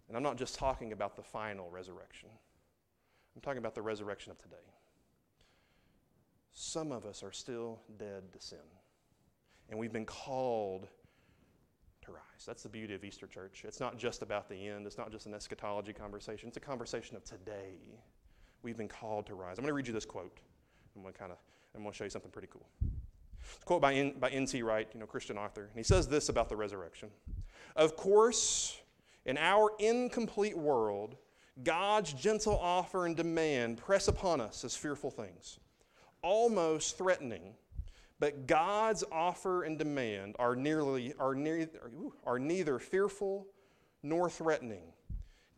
And 0.07 0.17
I'm 0.17 0.23
not 0.23 0.37
just 0.37 0.55
talking 0.55 0.91
about 0.91 1.15
the 1.15 1.23
final 1.23 1.69
resurrection. 1.69 2.29
I'm 3.37 3.41
talking 3.41 3.59
about 3.59 3.75
the 3.75 3.83
resurrection 3.83 4.31
of 4.31 4.39
today. 4.39 4.55
Some 6.53 6.91
of 6.91 7.05
us 7.05 7.21
are 7.21 7.31
still 7.31 7.79
dead 7.99 8.23
to 8.33 8.41
sin, 8.41 8.57
and 9.69 9.77
we've 9.77 9.93
been 9.93 10.07
called 10.07 10.87
to 12.01 12.11
rise. 12.11 12.45
That's 12.47 12.63
the 12.63 12.69
beauty 12.69 12.95
of 12.95 13.03
Easter 13.03 13.27
Church. 13.27 13.63
It's 13.63 13.79
not 13.79 13.95
just 13.99 14.23
about 14.23 14.49
the 14.49 14.67
end, 14.67 14.87
it's 14.87 14.97
not 14.97 15.11
just 15.11 15.27
an 15.27 15.35
eschatology 15.35 15.93
conversation, 15.93 16.47
it's 16.47 16.57
a 16.57 16.59
conversation 16.59 17.15
of 17.15 17.23
today. 17.25 17.75
We've 18.63 18.75
been 18.75 18.87
called 18.87 19.27
to 19.27 19.35
rise. 19.35 19.59
I'm 19.59 19.63
going 19.63 19.67
to 19.67 19.75
read 19.75 19.85
you 19.85 19.93
this 19.93 20.03
quote. 20.03 20.39
I'm 20.95 21.03
going 21.03 21.13
to 21.13 21.19
kind 21.19 21.31
of, 21.31 21.37
I'm 21.75 21.83
going 21.83 21.91
to 21.91 21.97
show 21.97 22.05
you 22.05 22.09
something 22.09 22.31
pretty 22.31 22.49
cool. 22.51 22.65
It's 22.81 23.61
a 23.61 23.65
quote 23.65 23.83
by, 23.83 23.93
N, 23.93 24.15
by 24.19 24.29
N.T. 24.29 24.63
Wright, 24.63 24.87
you 24.95 24.99
know, 24.99 25.05
Christian 25.05 25.37
author. 25.37 25.65
And 25.65 25.75
he 25.75 25.83
says 25.83 26.07
this 26.07 26.29
about 26.29 26.49
the 26.49 26.55
resurrection. 26.55 27.09
Of 27.75 27.95
course, 27.95 28.79
in 29.27 29.37
our 29.37 29.73
incomplete 29.77 30.57
world, 30.57 31.17
God's 31.63 32.13
gentle 32.13 32.57
offer 32.57 33.05
and 33.05 33.15
demand 33.15 33.77
press 33.77 34.07
upon 34.07 34.41
us 34.41 34.63
as 34.63 34.75
fearful 34.75 35.09
things, 35.09 35.59
almost 36.21 36.97
threatening. 36.97 37.55
But 38.19 38.47
God's 38.47 39.03
offer 39.11 39.63
and 39.63 39.77
demand 39.77 40.35
are, 40.39 40.55
nearly, 40.55 41.13
are, 41.19 41.35
near, 41.35 41.69
are 42.25 42.39
neither 42.39 42.79
fearful 42.79 43.47
nor 44.01 44.29
threatening. 44.29 44.93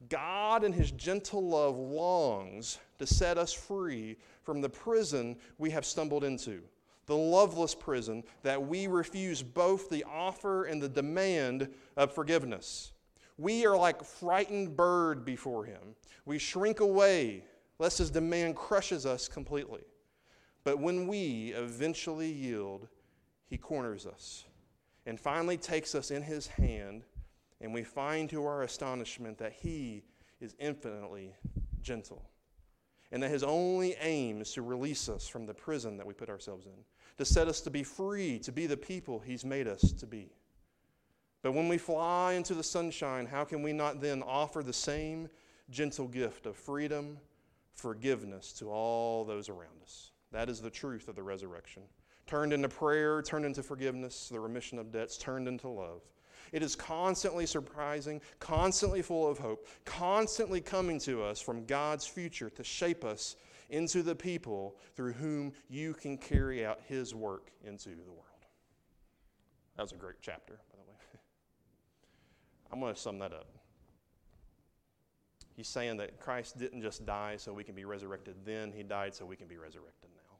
God, 0.09 0.63
in 0.63 0.73
His 0.73 0.91
gentle 0.91 1.47
love, 1.47 1.77
longs 1.77 2.79
to 2.97 3.05
set 3.05 3.37
us 3.37 3.53
free 3.53 4.17
from 4.43 4.61
the 4.61 4.69
prison 4.69 5.37
we 5.57 5.69
have 5.71 5.85
stumbled 5.85 6.23
into, 6.23 6.61
the 7.05 7.15
loveless 7.15 7.75
prison 7.75 8.23
that 8.43 8.61
we 8.61 8.87
refuse 8.87 9.41
both 9.41 9.89
the 9.89 10.05
offer 10.05 10.65
and 10.65 10.81
the 10.81 10.89
demand 10.89 11.69
of 11.97 12.13
forgiveness. 12.13 12.91
We 13.39 13.65
are 13.65 13.77
like 13.77 14.03
frightened 14.03 14.75
bird 14.75 15.23
before 15.23 15.63
him. 15.63 15.95
We 16.25 16.37
shrink 16.39 16.81
away 16.81 17.45
lest 17.79 17.97
his 17.97 18.11
demand 18.11 18.57
crushes 18.57 19.05
us 19.05 19.29
completely. 19.29 19.83
But 20.65 20.79
when 20.79 21.07
we 21.07 21.53
eventually 21.55 22.29
yield, 22.29 22.89
he 23.45 23.57
corners 23.57 24.05
us 24.05 24.43
and 25.05 25.17
finally 25.17 25.55
takes 25.55 25.95
us 25.95 26.11
in 26.11 26.21
his 26.21 26.47
hand, 26.47 27.05
and 27.61 27.73
we 27.73 27.81
find 27.81 28.29
to 28.29 28.45
our 28.45 28.63
astonishment 28.63 29.37
that 29.37 29.53
he 29.53 30.03
is 30.41 30.53
infinitely 30.59 31.33
gentle 31.81 32.29
and 33.13 33.23
that 33.23 33.31
his 33.31 33.43
only 33.43 33.95
aim 34.01 34.41
is 34.41 34.51
to 34.51 34.61
release 34.61 35.07
us 35.07 35.29
from 35.29 35.45
the 35.45 35.53
prison 35.53 35.95
that 35.95 36.05
we 36.05 36.13
put 36.13 36.29
ourselves 36.29 36.65
in, 36.65 36.83
to 37.17 37.23
set 37.23 37.47
us 37.47 37.61
to 37.61 37.69
be 37.69 37.83
free, 37.83 38.37
to 38.39 38.51
be 38.51 38.67
the 38.67 38.77
people 38.77 39.19
he's 39.19 39.45
made 39.45 39.67
us 39.67 39.93
to 39.93 40.05
be. 40.05 40.29
But 41.41 41.53
when 41.53 41.69
we 41.69 41.77
fly 41.77 42.33
into 42.33 42.53
the 42.53 42.63
sunshine, 42.63 43.25
how 43.25 43.45
can 43.45 43.61
we 43.61 43.71
not 43.71 44.01
then 44.01 44.21
offer 44.23 44.61
the 44.61 44.73
same 44.73 45.29
gentle 45.69 46.07
gift 46.07 46.45
of 46.45 46.55
freedom, 46.57 47.17
forgiveness 47.73 48.51
to 48.53 48.69
all 48.69 49.23
those 49.23 49.47
around 49.47 49.81
us? 49.81 50.11
That 50.31 50.49
is 50.49 50.61
the 50.61 50.69
truth 50.69 51.07
of 51.07 51.15
the 51.15 51.23
resurrection. 51.23 51.83
Turned 52.27 52.53
into 52.53 52.69
prayer, 52.69 53.21
turned 53.21 53.45
into 53.45 53.63
forgiveness, 53.63 54.29
the 54.29 54.39
remission 54.39 54.77
of 54.77 54.91
debts, 54.91 55.17
turned 55.17 55.47
into 55.47 55.67
love. 55.67 56.01
It 56.51 56.61
is 56.61 56.75
constantly 56.75 57.45
surprising, 57.45 58.21
constantly 58.39 59.01
full 59.01 59.27
of 59.27 59.37
hope, 59.37 59.67
constantly 59.85 60.61
coming 60.61 60.99
to 61.01 61.23
us 61.23 61.39
from 61.39 61.65
God's 61.65 62.05
future 62.05 62.49
to 62.51 62.63
shape 62.63 63.03
us 63.03 63.35
into 63.69 64.03
the 64.03 64.15
people 64.15 64.75
through 64.95 65.13
whom 65.13 65.53
you 65.69 65.93
can 65.93 66.17
carry 66.17 66.65
out 66.65 66.79
His 66.87 67.13
work 67.13 67.51
into 67.63 67.89
the 67.89 68.11
world. 68.11 68.25
That 69.75 69.83
was 69.83 69.91
a 69.91 69.95
great 69.95 70.17
chapter. 70.21 70.59
I'm 72.71 72.79
going 72.79 72.93
to 72.93 72.99
sum 72.99 73.19
that 73.19 73.33
up. 73.33 73.47
He's 75.55 75.67
saying 75.67 75.97
that 75.97 76.19
Christ 76.19 76.57
didn't 76.57 76.81
just 76.81 77.05
die 77.05 77.35
so 77.37 77.51
we 77.51 77.63
can 77.63 77.75
be 77.75 77.83
resurrected 77.85 78.35
then, 78.45 78.71
He 78.71 78.83
died 78.83 79.13
so 79.13 79.25
we 79.25 79.35
can 79.35 79.47
be 79.47 79.57
resurrected 79.57 80.09
now. 80.15 80.37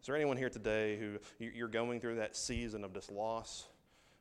Is 0.00 0.06
there 0.06 0.14
anyone 0.14 0.36
here 0.36 0.50
today 0.50 0.98
who 0.98 1.18
you're 1.38 1.68
going 1.68 2.00
through 2.00 2.16
that 2.16 2.36
season 2.36 2.84
of 2.84 2.92
this 2.92 3.10
loss, 3.10 3.66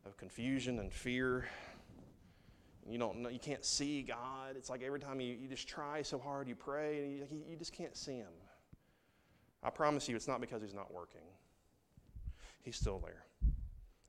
of 0.05 0.17
confusion 0.17 0.79
and 0.79 0.91
fear? 0.91 1.45
You 2.89 2.97
don't 2.97 3.19
know, 3.19 3.29
you 3.29 3.39
can't 3.39 3.63
see 3.63 4.01
God. 4.01 4.55
It's 4.55 4.69
like 4.69 4.81
every 4.81 4.99
time 4.99 5.19
you, 5.19 5.35
you 5.39 5.47
just 5.47 5.67
try 5.67 6.01
so 6.01 6.17
hard, 6.17 6.47
you 6.47 6.55
pray, 6.55 6.99
and 6.99 7.31
you, 7.31 7.43
you 7.47 7.55
just 7.55 7.73
can't 7.73 7.95
see 7.95 8.15
Him. 8.15 8.33
I 9.63 9.69
promise 9.69 10.09
you, 10.09 10.15
it's 10.15 10.27
not 10.27 10.41
because 10.41 10.63
He's 10.63 10.73
not 10.73 10.91
working. 10.91 11.21
He's 12.63 12.75
still 12.75 12.99
there 12.99 13.25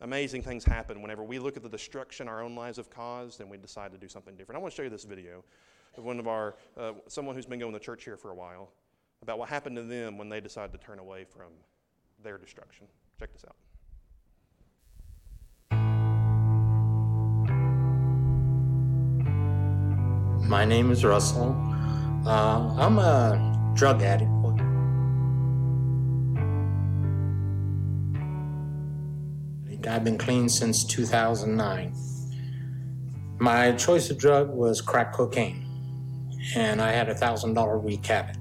amazing 0.03 0.43
things 0.43 0.65
happen 0.65 1.01
whenever 1.01 1.23
we 1.23 1.39
look 1.39 1.57
at 1.57 1.63
the 1.63 1.69
destruction 1.69 2.29
our 2.29 2.43
own 2.43 2.55
lives 2.55 2.77
have 2.77 2.91
caused 2.91 3.41
and 3.41 3.49
we 3.49 3.57
decide 3.57 3.93
to 3.93 3.99
do 3.99 4.09
something 4.09 4.35
different. 4.37 4.59
I 4.59 4.61
want 4.61 4.73
to 4.73 4.77
show 4.77 4.83
you 4.83 4.91
this 4.91 5.05
video 5.05 5.45
of 5.97 6.05
one 6.05 6.19
of 6.19 6.27
our, 6.29 6.57
uh, 6.77 6.93
someone 7.07 7.35
who's 7.35 7.47
been 7.47 7.61
going 7.61 7.73
to 7.73 7.79
church 7.79 8.05
here 8.05 8.17
for 8.17 8.31
a 8.31 8.35
while, 8.35 8.71
about 9.23 9.39
what 9.39 9.49
happened 9.49 9.77
to 9.77 9.83
them 9.83 10.19
when 10.19 10.29
they 10.29 10.41
decided 10.41 10.73
to 10.73 10.79
turn 10.85 10.99
away 10.99 11.25
from 11.25 11.53
their 12.23 12.37
destruction. 12.37 12.87
Check 13.19 13.33
this 13.33 13.45
out. 13.45 13.55
My 20.49 20.65
name 20.65 20.91
is 20.91 21.05
Russell. 21.05 21.57
Uh, 22.27 22.75
I'm 22.77 22.99
a 22.99 23.73
drug 23.75 24.03
addict. 24.03 24.42
I've 29.87 30.05
been 30.05 30.19
clean 30.19 30.49
since 30.49 30.85
2009. 30.85 31.95
My 33.39 33.73
choice 33.73 34.11
of 34.11 34.19
drug 34.19 34.51
was 34.51 34.81
crack 34.81 35.13
cocaine, 35.13 35.67
and 36.55 36.81
I 36.81 36.93
had 36.93 37.09
a 37.09 37.15
$1,000 37.15 37.83
week 37.83 38.07
habit. 38.07 38.37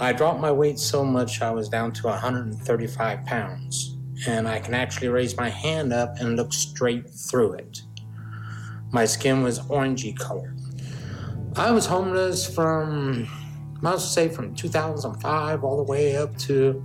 I 0.00 0.12
dropped 0.12 0.40
my 0.40 0.52
weight 0.52 0.78
so 0.78 1.04
much 1.04 1.42
I 1.42 1.50
was 1.50 1.68
down 1.68 1.92
to 1.92 2.06
135 2.06 3.26
pounds, 3.26 3.96
and 4.26 4.46
I 4.46 4.60
can 4.60 4.74
actually 4.74 5.08
raise 5.08 5.36
my 5.36 5.48
hand 5.48 5.92
up 5.92 6.16
and 6.20 6.36
look 6.36 6.52
straight 6.52 7.10
through 7.10 7.54
it. 7.54 7.82
My 8.92 9.04
skin 9.04 9.42
was 9.42 9.58
orangey 9.60 10.16
colored. 10.16 10.58
I 11.56 11.72
was 11.72 11.86
homeless 11.86 12.46
from, 12.46 13.28
I 13.78 13.80
must 13.82 14.14
say, 14.14 14.28
from 14.28 14.54
2005 14.54 15.64
all 15.64 15.76
the 15.76 15.82
way 15.82 16.16
up 16.16 16.36
to 16.38 16.84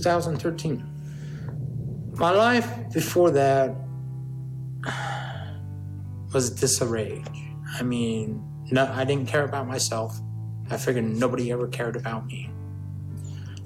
2013. 0.00 2.12
My 2.18 2.30
life 2.30 2.68
before 2.92 3.30
that 3.30 3.74
was 6.34 6.50
disarray. 6.50 7.24
I 7.78 7.82
mean, 7.82 8.44
no, 8.70 8.92
I 8.92 9.04
didn't 9.04 9.26
care 9.26 9.44
about 9.44 9.66
myself. 9.66 10.20
I 10.70 10.76
figured 10.76 11.04
nobody 11.04 11.50
ever 11.50 11.66
cared 11.68 11.96
about 11.96 12.26
me. 12.26 12.50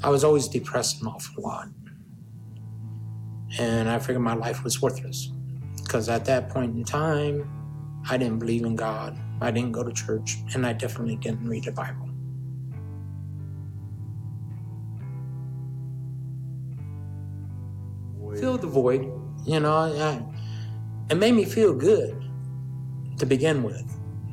I 0.05 0.09
was 0.09 0.23
always 0.23 0.47
depressed 0.47 1.03
an 1.03 1.09
awful 1.09 1.43
lot. 1.43 1.69
And 3.59 3.90
I 3.90 3.99
figured 3.99 4.23
my 4.23 4.35
life 4.35 4.62
was 4.62 4.81
worthless. 4.81 5.33
Because 5.83 6.09
at 6.09 6.25
that 6.27 6.49
point 6.49 6.77
in 6.77 6.85
time, 6.85 7.51
I 8.09 8.16
didn't 8.16 8.38
believe 8.38 8.64
in 8.64 8.77
God, 8.77 9.19
I 9.40 9.51
didn't 9.51 9.73
go 9.73 9.83
to 9.83 9.93
church, 9.93 10.37
and 10.55 10.64
I 10.64 10.75
definitely 10.75 11.16
didn't 11.16 11.49
read 11.49 11.64
the 11.64 11.73
Bible. 11.73 12.10
Fill 18.38 18.59
the 18.59 18.66
void. 18.66 19.11
You 19.45 19.61
know, 19.61 20.33
it 21.09 21.14
made 21.16 21.33
me 21.33 21.45
feel 21.45 21.75
good 21.75 22.23
to 23.19 23.27
begin 23.27 23.62
with. 23.62 23.85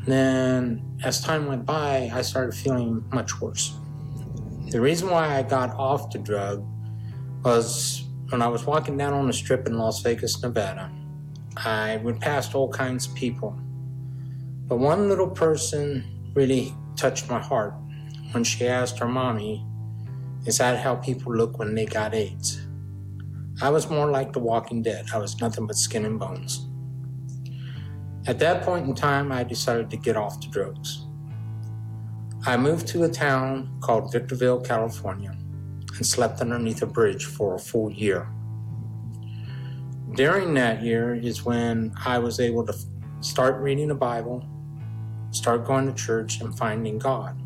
Then, 0.05 0.83
as 1.03 1.21
time 1.21 1.47
went 1.47 1.65
by, 1.65 2.10
I 2.13 2.21
started 2.21 2.53
feeling 2.53 3.03
much 3.12 3.41
worse. 3.41 3.75
The 4.69 4.79
reason 4.79 5.10
why 5.10 5.38
I 5.38 5.43
got 5.43 5.73
off 5.75 6.12
the 6.12 6.19
drug 6.19 6.65
was 7.43 8.03
when 8.29 8.41
I 8.41 8.47
was 8.47 8.65
walking 8.65 8.97
down 8.97 9.13
on 9.13 9.27
the 9.27 9.33
strip 9.33 9.67
in 9.67 9.77
Las 9.77 10.01
Vegas, 10.01 10.41
Nevada. 10.41 10.91
I 11.55 11.97
would 12.03 12.19
pass 12.19 12.53
all 12.53 12.69
kinds 12.69 13.07
of 13.07 13.15
people. 13.15 13.57
But 14.67 14.77
one 14.77 15.07
little 15.07 15.29
person 15.29 16.03
really 16.36 16.73
touched 16.95 17.29
my 17.29 17.39
heart 17.39 17.73
when 18.31 18.43
she 18.43 18.67
asked 18.67 18.99
her 18.99 19.07
mommy, 19.07 19.65
Is 20.45 20.57
that 20.57 20.79
how 20.79 20.95
people 20.95 21.33
look 21.33 21.57
when 21.57 21.73
they 21.73 21.86
got 21.86 22.13
AIDS? 22.13 22.66
I 23.59 23.69
was 23.69 23.89
more 23.89 24.11
like 24.11 24.33
the 24.33 24.39
walking 24.39 24.83
dead. 24.83 25.07
I 25.13 25.17
was 25.17 25.41
nothing 25.41 25.65
but 25.65 25.75
skin 25.75 26.05
and 26.05 26.19
bones. 26.19 26.67
At 28.27 28.37
that 28.39 28.61
point 28.61 28.87
in 28.87 28.93
time, 28.93 29.31
I 29.31 29.43
decided 29.43 29.89
to 29.89 29.97
get 29.97 30.15
off 30.15 30.39
the 30.39 30.47
drugs. 30.47 31.05
I 32.45 32.55
moved 32.55 32.87
to 32.89 33.03
a 33.03 33.09
town 33.09 33.79
called 33.81 34.11
Victorville, 34.11 34.61
California, 34.61 35.35
and 35.95 36.05
slept 36.05 36.39
underneath 36.39 36.81
a 36.83 36.85
bridge 36.85 37.25
for 37.25 37.55
a 37.55 37.59
full 37.59 37.91
year. 37.91 38.29
During 40.13 40.53
that 40.53 40.83
year 40.83 41.15
is 41.15 41.43
when 41.43 41.93
I 42.05 42.19
was 42.19 42.39
able 42.39 42.65
to 42.67 42.75
start 43.21 43.59
reading 43.61 43.87
the 43.87 43.95
Bible, 43.95 44.45
start 45.31 45.65
going 45.65 45.87
to 45.87 45.93
church, 45.93 46.41
and 46.41 46.55
finding 46.57 46.99
God. 46.99 47.41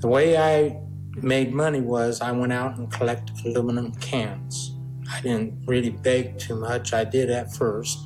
The 0.00 0.08
way 0.08 0.36
I 0.36 0.80
made 1.22 1.52
money 1.52 1.80
was 1.80 2.20
I 2.20 2.32
went 2.32 2.52
out 2.52 2.76
and 2.78 2.90
collected 2.90 3.44
aluminum 3.44 3.92
cans. 3.96 4.76
I 5.12 5.20
didn't 5.20 5.66
really 5.66 5.90
beg 5.90 6.38
too 6.38 6.56
much. 6.56 6.92
I 6.92 7.04
did 7.04 7.30
at 7.30 7.52
first, 7.52 7.98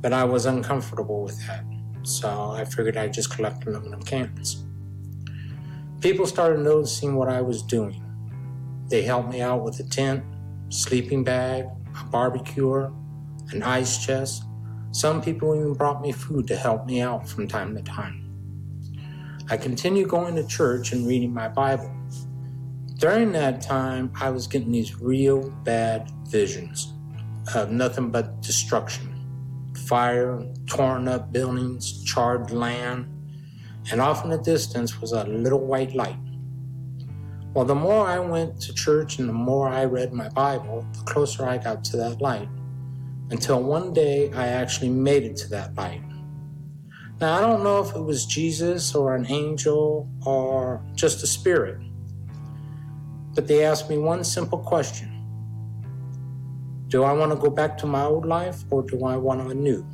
but 0.00 0.12
I 0.12 0.24
was 0.24 0.46
uncomfortable 0.46 1.22
with 1.22 1.38
that. 1.46 1.64
So 2.02 2.52
I 2.52 2.64
figured 2.64 2.96
I'd 2.96 3.12
just 3.12 3.30
collect 3.30 3.66
aluminum 3.66 4.02
cans. 4.02 4.64
People 6.00 6.26
started 6.26 6.60
noticing 6.60 7.16
what 7.16 7.28
I 7.28 7.40
was 7.40 7.62
doing. 7.62 8.02
They 8.88 9.02
helped 9.02 9.30
me 9.30 9.40
out 9.40 9.64
with 9.64 9.80
a 9.80 9.84
tent, 9.84 10.24
sleeping 10.68 11.24
bag, 11.24 11.66
a 12.00 12.04
barbecue, 12.10 12.90
an 13.50 13.62
ice 13.62 14.04
chest. 14.04 14.44
Some 14.92 15.20
people 15.20 15.54
even 15.54 15.74
brought 15.74 16.00
me 16.00 16.12
food 16.12 16.46
to 16.46 16.56
help 16.56 16.86
me 16.86 17.00
out 17.00 17.28
from 17.28 17.48
time 17.48 17.74
to 17.76 17.82
time. 17.82 18.27
I 19.50 19.56
continued 19.56 20.10
going 20.10 20.36
to 20.36 20.46
church 20.46 20.92
and 20.92 21.06
reading 21.06 21.32
my 21.32 21.48
Bible. 21.48 21.90
During 22.96 23.32
that 23.32 23.62
time, 23.62 24.12
I 24.20 24.28
was 24.28 24.46
getting 24.46 24.72
these 24.72 25.00
real 25.00 25.48
bad 25.64 26.10
visions 26.28 26.92
of 27.54 27.70
nothing 27.70 28.10
but 28.10 28.42
destruction, 28.42 29.72
fire, 29.86 30.44
torn 30.66 31.08
up 31.08 31.32
buildings, 31.32 32.04
charred 32.04 32.50
land, 32.50 33.06
and 33.90 34.02
off 34.02 34.22
in 34.22 34.28
the 34.28 34.36
distance 34.36 35.00
was 35.00 35.12
a 35.12 35.24
little 35.24 35.64
white 35.64 35.94
light. 35.94 36.18
Well, 37.54 37.64
the 37.64 37.74
more 37.74 38.06
I 38.06 38.18
went 38.18 38.60
to 38.60 38.74
church 38.74 39.18
and 39.18 39.30
the 39.30 39.32
more 39.32 39.70
I 39.70 39.86
read 39.86 40.12
my 40.12 40.28
Bible, 40.28 40.86
the 40.92 41.04
closer 41.04 41.46
I 41.46 41.56
got 41.56 41.84
to 41.84 41.96
that 41.96 42.20
light. 42.20 42.50
Until 43.30 43.62
one 43.62 43.94
day 43.94 44.30
I 44.34 44.48
actually 44.48 44.90
made 44.90 45.22
it 45.22 45.36
to 45.36 45.48
that 45.48 45.74
light. 45.74 46.02
Now, 47.20 47.36
I 47.36 47.40
don't 47.40 47.64
know 47.64 47.80
if 47.80 47.96
it 47.96 48.00
was 48.00 48.24
Jesus 48.26 48.94
or 48.94 49.16
an 49.16 49.26
angel 49.26 50.08
or 50.24 50.80
just 50.94 51.24
a 51.24 51.26
spirit, 51.26 51.80
but 53.34 53.48
they 53.48 53.64
asked 53.64 53.90
me 53.90 53.98
one 53.98 54.22
simple 54.22 54.58
question 54.58 55.10
Do 56.86 57.02
I 57.02 57.12
want 57.12 57.32
to 57.32 57.36
go 57.36 57.50
back 57.50 57.76
to 57.78 57.86
my 57.86 58.04
old 58.04 58.24
life 58.24 58.62
or 58.70 58.84
do 58.84 59.04
I 59.04 59.16
want 59.16 59.50
a 59.50 59.54
new? 59.54 59.84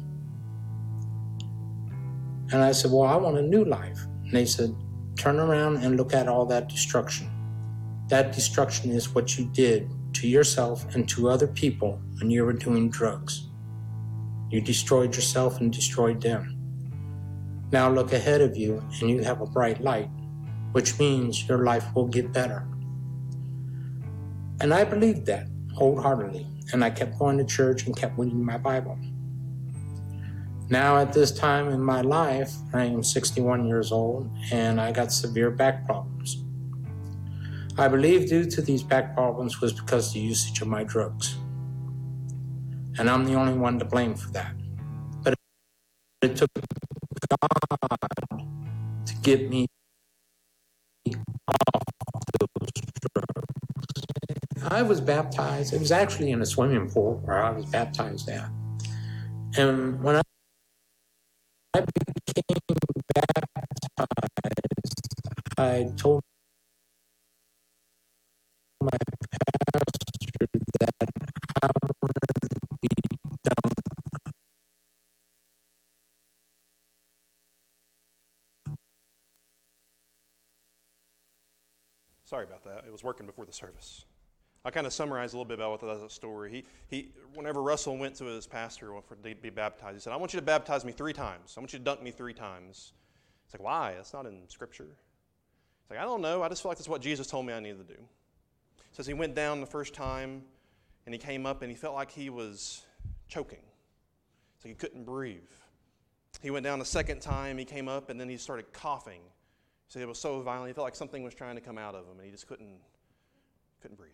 And 2.52 2.62
I 2.62 2.72
said, 2.72 2.90
Well, 2.90 3.04
I 3.04 3.16
want 3.16 3.38
a 3.38 3.42
new 3.42 3.64
life. 3.64 4.00
And 4.24 4.32
they 4.32 4.44
said, 4.44 4.76
Turn 5.16 5.40
around 5.40 5.78
and 5.78 5.96
look 5.96 6.12
at 6.12 6.28
all 6.28 6.44
that 6.46 6.68
destruction. 6.68 7.30
That 8.08 8.32
destruction 8.32 8.90
is 8.90 9.14
what 9.14 9.38
you 9.38 9.46
did 9.46 9.88
to 10.16 10.28
yourself 10.28 10.94
and 10.94 11.08
to 11.08 11.30
other 11.30 11.46
people 11.46 12.02
when 12.18 12.30
you 12.30 12.44
were 12.44 12.52
doing 12.52 12.90
drugs. 12.90 13.48
You 14.50 14.60
destroyed 14.60 15.16
yourself 15.16 15.60
and 15.60 15.72
destroyed 15.72 16.20
them. 16.20 16.53
Now 17.74 17.90
look 17.90 18.12
ahead 18.12 18.40
of 18.40 18.56
you 18.56 18.80
and 19.00 19.10
you 19.10 19.24
have 19.24 19.40
a 19.40 19.46
bright 19.46 19.80
light, 19.80 20.08
which 20.70 20.96
means 21.00 21.48
your 21.48 21.64
life 21.64 21.84
will 21.92 22.06
get 22.06 22.32
better. 22.32 22.64
And 24.60 24.72
I 24.72 24.84
believed 24.84 25.26
that 25.26 25.48
wholeheartedly, 25.72 26.46
and 26.72 26.84
I 26.84 26.90
kept 26.90 27.18
going 27.18 27.36
to 27.38 27.44
church 27.44 27.86
and 27.86 27.96
kept 27.96 28.16
reading 28.16 28.44
my 28.44 28.58
Bible. 28.58 28.96
Now, 30.68 30.98
at 30.98 31.12
this 31.12 31.32
time 31.32 31.66
in 31.70 31.82
my 31.82 32.00
life, 32.00 32.52
I 32.72 32.84
am 32.84 33.02
61 33.02 33.66
years 33.66 33.90
old 33.90 34.30
and 34.52 34.80
I 34.80 34.92
got 34.92 35.10
severe 35.10 35.50
back 35.50 35.84
problems. 35.84 36.44
I 37.76 37.88
believe 37.88 38.28
due 38.28 38.48
to 38.50 38.62
these 38.62 38.84
back 38.84 39.16
problems 39.16 39.60
was 39.60 39.72
because 39.72 40.12
the 40.12 40.20
usage 40.20 40.60
of 40.62 40.68
my 40.68 40.84
drugs. 40.84 41.34
And 43.00 43.10
I'm 43.10 43.24
the 43.24 43.34
only 43.34 43.54
one 43.54 43.80
to 43.80 43.84
blame 43.84 44.14
for 44.14 44.30
that. 44.30 44.54
But 45.24 45.34
it 46.22 46.36
took 46.36 46.50
God 47.28 47.48
to 49.06 49.14
get 49.22 49.50
me 49.50 49.66
off 51.64 52.22
those 52.40 52.70
drugs. 53.14 53.42
I 54.70 54.82
was 54.82 55.00
baptized. 55.00 55.72
It 55.74 55.80
was 55.80 55.92
actually 55.92 56.30
in 56.32 56.42
a 56.42 56.46
swimming 56.46 56.90
pool 56.90 57.20
where 57.24 57.42
I 57.42 57.50
was 57.50 57.66
baptized 57.66 58.28
at. 58.28 58.48
And 59.56 60.02
when 60.02 60.16
I 60.16 61.80
became 61.80 62.44
baptized, 63.14 64.08
I 65.58 65.92
told 65.96 66.22
my 68.82 68.90
pastor 69.30 70.46
that 70.80 71.08
I 71.62 71.68
wanted 72.02 72.20
to 72.42 72.58
be 72.82 72.88
done. 73.44 73.83
Sorry 82.34 82.46
about 82.46 82.64
that. 82.64 82.82
It 82.84 82.90
was 82.90 83.04
working 83.04 83.26
before 83.26 83.44
the 83.44 83.52
service. 83.52 84.06
I 84.64 84.72
kind 84.72 84.88
of 84.88 84.92
summarize 84.92 85.34
a 85.34 85.36
little 85.36 85.44
bit 85.44 85.60
about 85.60 85.70
what 85.70 86.00
that 86.00 86.10
story. 86.10 86.50
He, 86.50 86.64
he, 86.88 87.12
whenever 87.32 87.62
Russell 87.62 87.96
went 87.96 88.16
to 88.16 88.24
his 88.24 88.44
pastor 88.44 88.90
for 89.06 89.14
to 89.14 89.34
be 89.36 89.50
baptized, 89.50 89.94
he 89.94 90.00
said, 90.00 90.12
"I 90.12 90.16
want 90.16 90.34
you 90.34 90.40
to 90.40 90.44
baptize 90.44 90.84
me 90.84 90.90
three 90.90 91.12
times. 91.12 91.54
I 91.56 91.60
want 91.60 91.72
you 91.72 91.78
to 91.78 91.84
dunk 91.84 92.02
me 92.02 92.10
three 92.10 92.34
times." 92.34 92.92
It's 93.44 93.54
like, 93.54 93.62
why? 93.62 93.94
That's 93.94 94.12
not 94.12 94.26
in 94.26 94.48
Scripture. 94.48 94.88
It's 95.82 95.90
like, 95.90 96.00
I 96.00 96.02
don't 96.02 96.20
know. 96.20 96.42
I 96.42 96.48
just 96.48 96.60
feel 96.60 96.70
like 96.70 96.78
that's 96.78 96.88
what 96.88 97.00
Jesus 97.00 97.28
told 97.28 97.46
me 97.46 97.52
I 97.52 97.60
needed 97.60 97.86
to 97.86 97.94
do. 97.94 98.00
Says 98.90 99.06
he 99.06 99.14
went 99.14 99.36
down 99.36 99.60
the 99.60 99.66
first 99.68 99.94
time, 99.94 100.42
and 101.06 101.14
he 101.14 101.20
came 101.20 101.46
up, 101.46 101.62
and 101.62 101.70
he 101.70 101.76
felt 101.76 101.94
like 101.94 102.10
he 102.10 102.30
was 102.30 102.82
choking. 103.28 103.62
So 104.60 104.68
he 104.68 104.74
couldn't 104.74 105.04
breathe. 105.04 105.38
He 106.42 106.50
went 106.50 106.64
down 106.64 106.80
the 106.80 106.84
second 106.84 107.20
time. 107.20 107.58
He 107.58 107.64
came 107.64 107.86
up, 107.86 108.10
and 108.10 108.20
then 108.20 108.28
he 108.28 108.38
started 108.38 108.72
coughing. 108.72 109.20
Said 109.88 110.02
it 110.02 110.08
was 110.08 110.18
so 110.18 110.40
violent. 110.40 110.68
He 110.68 110.72
felt 110.72 110.86
like 110.86 110.96
something 110.96 111.22
was 111.22 111.34
trying 111.34 111.54
to 111.54 111.60
come 111.60 111.78
out 111.78 111.94
of 111.94 112.04
him, 112.04 112.16
and 112.16 112.24
he 112.24 112.30
just 112.30 112.46
couldn't 112.48 112.78
couldn't 113.84 113.98
breathe. 113.98 114.12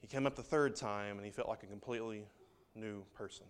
He 0.00 0.06
came 0.06 0.26
up 0.26 0.34
the 0.34 0.42
third 0.42 0.74
time 0.74 1.18
and 1.18 1.26
he 1.26 1.30
felt 1.30 1.46
like 1.46 1.62
a 1.62 1.66
completely 1.66 2.24
new 2.74 3.04
person. 3.12 3.44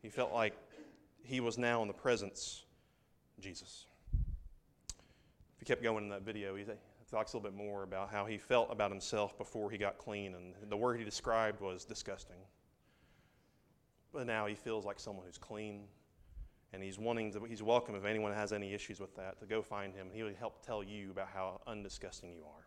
He 0.00 0.08
felt 0.10 0.32
like 0.32 0.54
he 1.24 1.40
was 1.40 1.58
now 1.58 1.82
in 1.82 1.88
the 1.88 1.94
presence 1.94 2.64
of 3.36 3.42
Jesus. 3.42 3.86
If 4.12 5.58
he 5.58 5.64
kept 5.64 5.82
going 5.82 6.04
in 6.04 6.10
that 6.10 6.22
video, 6.22 6.54
he 6.54 6.64
talks 7.10 7.32
a 7.32 7.36
little 7.36 7.50
bit 7.50 7.56
more 7.56 7.82
about 7.82 8.10
how 8.10 8.26
he 8.26 8.38
felt 8.38 8.70
about 8.70 8.92
himself 8.92 9.36
before 9.36 9.70
he 9.70 9.78
got 9.78 9.98
clean, 9.98 10.34
and 10.34 10.54
the 10.68 10.76
word 10.76 10.98
he 10.98 11.04
described 11.04 11.60
was 11.60 11.84
disgusting. 11.84 12.36
But 14.12 14.26
now 14.26 14.46
he 14.46 14.54
feels 14.54 14.84
like 14.84 15.00
someone 15.00 15.26
who's 15.26 15.38
clean, 15.38 15.84
and 16.72 16.82
he's 16.82 16.98
wanting 16.98 17.32
to, 17.32 17.44
he's 17.44 17.62
welcome 17.62 17.94
if 17.94 18.04
anyone 18.04 18.32
has 18.32 18.52
any 18.52 18.72
issues 18.72 19.00
with 19.00 19.14
that 19.16 19.38
to 19.40 19.46
go 19.46 19.62
find 19.62 19.94
him, 19.94 20.06
and 20.08 20.16
he 20.16 20.22
will 20.22 20.32
help 20.38 20.64
tell 20.64 20.82
you 20.82 21.10
about 21.10 21.28
how 21.32 21.60
undisgusting 21.66 22.34
you 22.34 22.42
are 22.44 22.66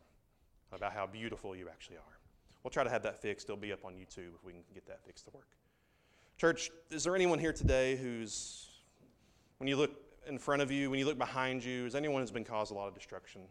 about 0.75 0.93
how 0.93 1.07
beautiful 1.07 1.55
you 1.55 1.69
actually 1.69 1.97
are. 1.97 2.19
We'll 2.63 2.71
try 2.71 2.83
to 2.83 2.89
have 2.89 3.03
that 3.03 3.21
fixed. 3.21 3.47
It'll 3.47 3.57
be 3.57 3.71
up 3.71 3.85
on 3.85 3.93
YouTube 3.93 4.33
if 4.35 4.43
we 4.43 4.51
can 4.51 4.61
get 4.73 4.87
that 4.87 5.03
fixed 5.03 5.25
to 5.25 5.31
work. 5.31 5.47
Church, 6.37 6.69
is 6.91 7.03
there 7.03 7.15
anyone 7.15 7.39
here 7.39 7.53
today 7.53 7.95
who's, 7.95 8.67
when 9.57 9.67
you 9.67 9.77
look 9.77 9.91
in 10.27 10.37
front 10.37 10.61
of 10.61 10.71
you, 10.71 10.89
when 10.89 10.99
you 10.99 11.05
look 11.05 11.17
behind 11.17 11.63
you, 11.63 11.85
is 11.85 11.95
anyone 11.95 12.21
who's 12.21 12.31
been 12.31 12.43
caused 12.43 12.71
a 12.71 12.75
lot 12.75 12.87
of 12.87 12.95
destruction? 12.95 13.41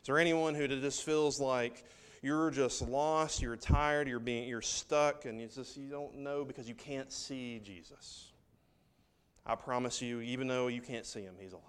Is 0.00 0.06
there 0.06 0.18
anyone 0.18 0.54
who 0.54 0.68
just 0.68 1.04
feels 1.04 1.40
like 1.40 1.84
you're 2.22 2.50
just 2.50 2.82
lost, 2.82 3.40
you're 3.40 3.56
tired, 3.56 4.08
you're 4.08 4.18
being 4.18 4.48
you're 4.48 4.60
stuck, 4.60 5.24
and 5.24 5.40
you 5.40 5.46
just 5.46 5.76
you 5.76 5.88
don't 5.88 6.16
know 6.18 6.44
because 6.44 6.68
you 6.68 6.74
can't 6.74 7.12
see 7.12 7.60
Jesus? 7.64 8.32
I 9.46 9.54
promise 9.54 10.02
you, 10.02 10.20
even 10.20 10.48
though 10.48 10.66
you 10.66 10.80
can't 10.80 11.06
see 11.06 11.20
him, 11.22 11.34
he's 11.38 11.52
alive. 11.52 11.62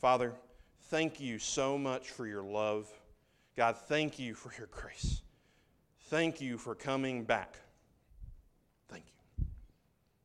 Father, 0.00 0.34
thank 0.88 1.20
you 1.20 1.38
so 1.38 1.78
much 1.78 2.10
for 2.10 2.26
your 2.26 2.42
love. 2.42 2.88
God, 3.56 3.76
thank 3.76 4.18
you 4.18 4.34
for 4.34 4.52
your 4.58 4.68
grace. 4.70 5.22
Thank 6.04 6.40
you 6.40 6.58
for 6.58 6.74
coming 6.74 7.24
back. 7.24 7.56
Thank 8.88 9.04
you. 9.06 9.44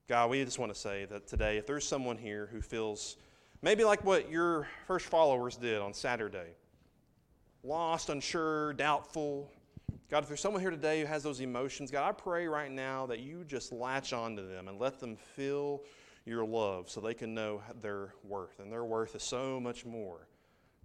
God, 0.07 0.29
we 0.29 0.43
just 0.43 0.59
want 0.59 0.73
to 0.73 0.79
say 0.79 1.05
that 1.05 1.27
today, 1.27 1.57
if 1.57 1.65
there's 1.65 1.87
someone 1.87 2.17
here 2.17 2.49
who 2.51 2.61
feels 2.61 3.17
maybe 3.61 3.83
like 3.83 4.03
what 4.03 4.29
your 4.29 4.67
first 4.87 5.05
followers 5.05 5.55
did 5.55 5.81
on 5.81 5.93
Saturday 5.93 6.55
lost, 7.63 8.09
unsure, 8.09 8.73
doubtful. 8.73 9.49
God, 10.09 10.21
if 10.21 10.27
there's 10.27 10.39
someone 10.39 10.61
here 10.61 10.71
today 10.71 11.01
who 11.01 11.07
has 11.07 11.23
those 11.23 11.39
emotions, 11.39 11.89
God, 11.89 12.07
I 12.07 12.11
pray 12.11 12.47
right 12.47 12.71
now 12.71 13.07
that 13.07 13.19
you 13.19 13.43
just 13.43 13.71
latch 13.71 14.13
onto 14.13 14.47
them 14.47 14.67
and 14.67 14.79
let 14.79 14.99
them 14.99 15.15
feel 15.15 15.81
your 16.25 16.45
love 16.45 16.89
so 16.89 17.01
they 17.01 17.13
can 17.13 17.33
know 17.33 17.61
their 17.81 18.13
worth. 18.23 18.59
And 18.59 18.71
their 18.71 18.85
worth 18.85 19.15
is 19.15 19.23
so 19.23 19.59
much 19.59 19.85
more 19.85 20.27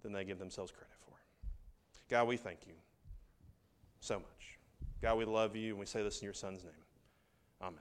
than 0.01 0.11
they 0.11 0.23
give 0.23 0.39
themselves 0.39 0.71
credit 0.71 0.93
for. 1.05 1.13
God, 2.09 2.27
we 2.27 2.35
thank 2.35 2.65
you 2.65 2.73
so 3.99 4.15
much. 4.15 4.57
God, 5.01 5.17
we 5.17 5.25
love 5.25 5.55
you, 5.55 5.69
and 5.69 5.79
we 5.79 5.85
say 5.85 6.03
this 6.03 6.19
in 6.19 6.25
your 6.25 6.33
Son's 6.33 6.63
name. 6.63 6.73
Amen. 7.61 7.79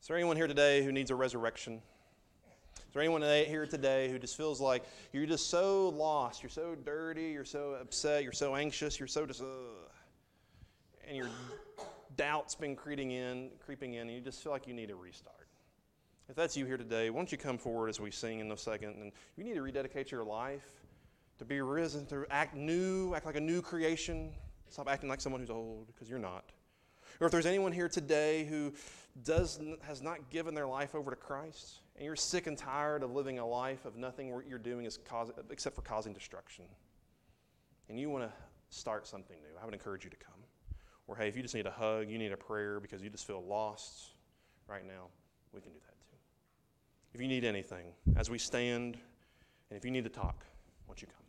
Is 0.00 0.08
there 0.08 0.16
anyone 0.16 0.36
here 0.36 0.46
today 0.46 0.84
who 0.84 0.92
needs 0.92 1.10
a 1.10 1.16
resurrection? 1.16 1.82
Is 2.76 2.92
there 2.92 3.02
anyone 3.02 3.22
here 3.22 3.66
today 3.66 4.10
who 4.10 4.18
just 4.18 4.36
feels 4.36 4.60
like 4.60 4.84
you're 5.12 5.26
just 5.26 5.50
so 5.50 5.88
lost, 5.88 6.42
you're 6.42 6.50
so 6.50 6.76
dirty, 6.84 7.30
you're 7.30 7.44
so 7.44 7.76
upset, 7.80 8.22
you're 8.22 8.32
so 8.32 8.54
anxious, 8.54 9.00
you're 9.00 9.08
so 9.08 9.26
just, 9.26 9.40
uh, 9.40 9.46
and 11.08 11.16
your 11.16 11.28
doubt's 12.16 12.54
been 12.54 12.76
creeping 12.76 13.10
in, 13.10 13.50
creeping 13.64 13.94
in, 13.94 14.02
and 14.02 14.12
you 14.12 14.20
just 14.20 14.42
feel 14.42 14.52
like 14.52 14.66
you 14.66 14.74
need 14.74 14.90
a 14.90 14.94
restart? 14.94 15.48
If 16.28 16.36
that's 16.36 16.56
you 16.56 16.64
here 16.64 16.76
today, 16.76 17.10
why 17.10 17.18
don't 17.18 17.30
you 17.30 17.38
come 17.38 17.58
forward 17.58 17.88
as 17.88 18.00
we 18.00 18.10
sing 18.10 18.40
in 18.40 18.50
a 18.50 18.56
second? 18.56 18.96
And 19.00 19.12
you 19.36 19.44
need 19.44 19.54
to 19.54 19.62
rededicate 19.62 20.10
your 20.10 20.24
life 20.24 20.66
to 21.38 21.44
be 21.44 21.60
risen, 21.60 22.06
to 22.06 22.24
act 22.30 22.54
new, 22.54 23.14
act 23.14 23.26
like 23.26 23.36
a 23.36 23.40
new 23.40 23.60
creation. 23.60 24.32
Stop 24.68 24.88
acting 24.88 25.08
like 25.08 25.20
someone 25.20 25.40
who's 25.40 25.50
old, 25.50 25.86
because 25.88 26.08
you're 26.08 26.18
not. 26.18 26.44
Or 27.20 27.26
if 27.26 27.32
there's 27.32 27.46
anyone 27.46 27.72
here 27.72 27.88
today 27.88 28.44
who 28.44 28.72
does, 29.22 29.60
has 29.82 30.02
not 30.02 30.30
given 30.30 30.54
their 30.54 30.66
life 30.66 30.94
over 30.94 31.10
to 31.10 31.16
Christ, 31.16 31.80
and 31.96 32.04
you're 32.04 32.16
sick 32.16 32.46
and 32.46 32.58
tired 32.58 33.02
of 33.02 33.12
living 33.12 33.38
a 33.38 33.46
life 33.46 33.84
of 33.84 33.96
nothing 33.96 34.34
what 34.34 34.48
you're 34.48 34.58
doing 34.58 34.84
is 34.84 34.96
cause, 34.96 35.30
except 35.50 35.76
for 35.76 35.82
causing 35.82 36.12
destruction, 36.12 36.64
and 37.88 38.00
you 38.00 38.10
want 38.10 38.24
to 38.24 38.32
start 38.70 39.06
something 39.06 39.36
new, 39.40 39.60
I 39.60 39.64
would 39.64 39.74
encourage 39.74 40.04
you 40.04 40.10
to 40.10 40.16
come. 40.16 40.33
Or 41.06 41.16
hey, 41.16 41.28
if 41.28 41.36
you 41.36 41.42
just 41.42 41.54
need 41.54 41.66
a 41.66 41.70
hug, 41.70 42.08
you 42.08 42.18
need 42.18 42.32
a 42.32 42.36
prayer 42.36 42.80
because 42.80 43.02
you 43.02 43.10
just 43.10 43.26
feel 43.26 43.42
lost 43.44 44.10
right 44.68 44.86
now, 44.86 45.08
we 45.52 45.60
can 45.60 45.70
do 45.70 45.78
that 45.86 46.00
too. 46.00 46.16
If 47.12 47.20
you 47.20 47.28
need 47.28 47.44
anything, 47.44 47.86
as 48.16 48.30
we 48.30 48.38
stand, 48.38 48.96
and 49.70 49.76
if 49.76 49.84
you 49.84 49.90
need 49.90 50.04
to 50.04 50.10
talk, 50.10 50.44
won't 50.86 51.02
you 51.02 51.08
come? 51.08 51.23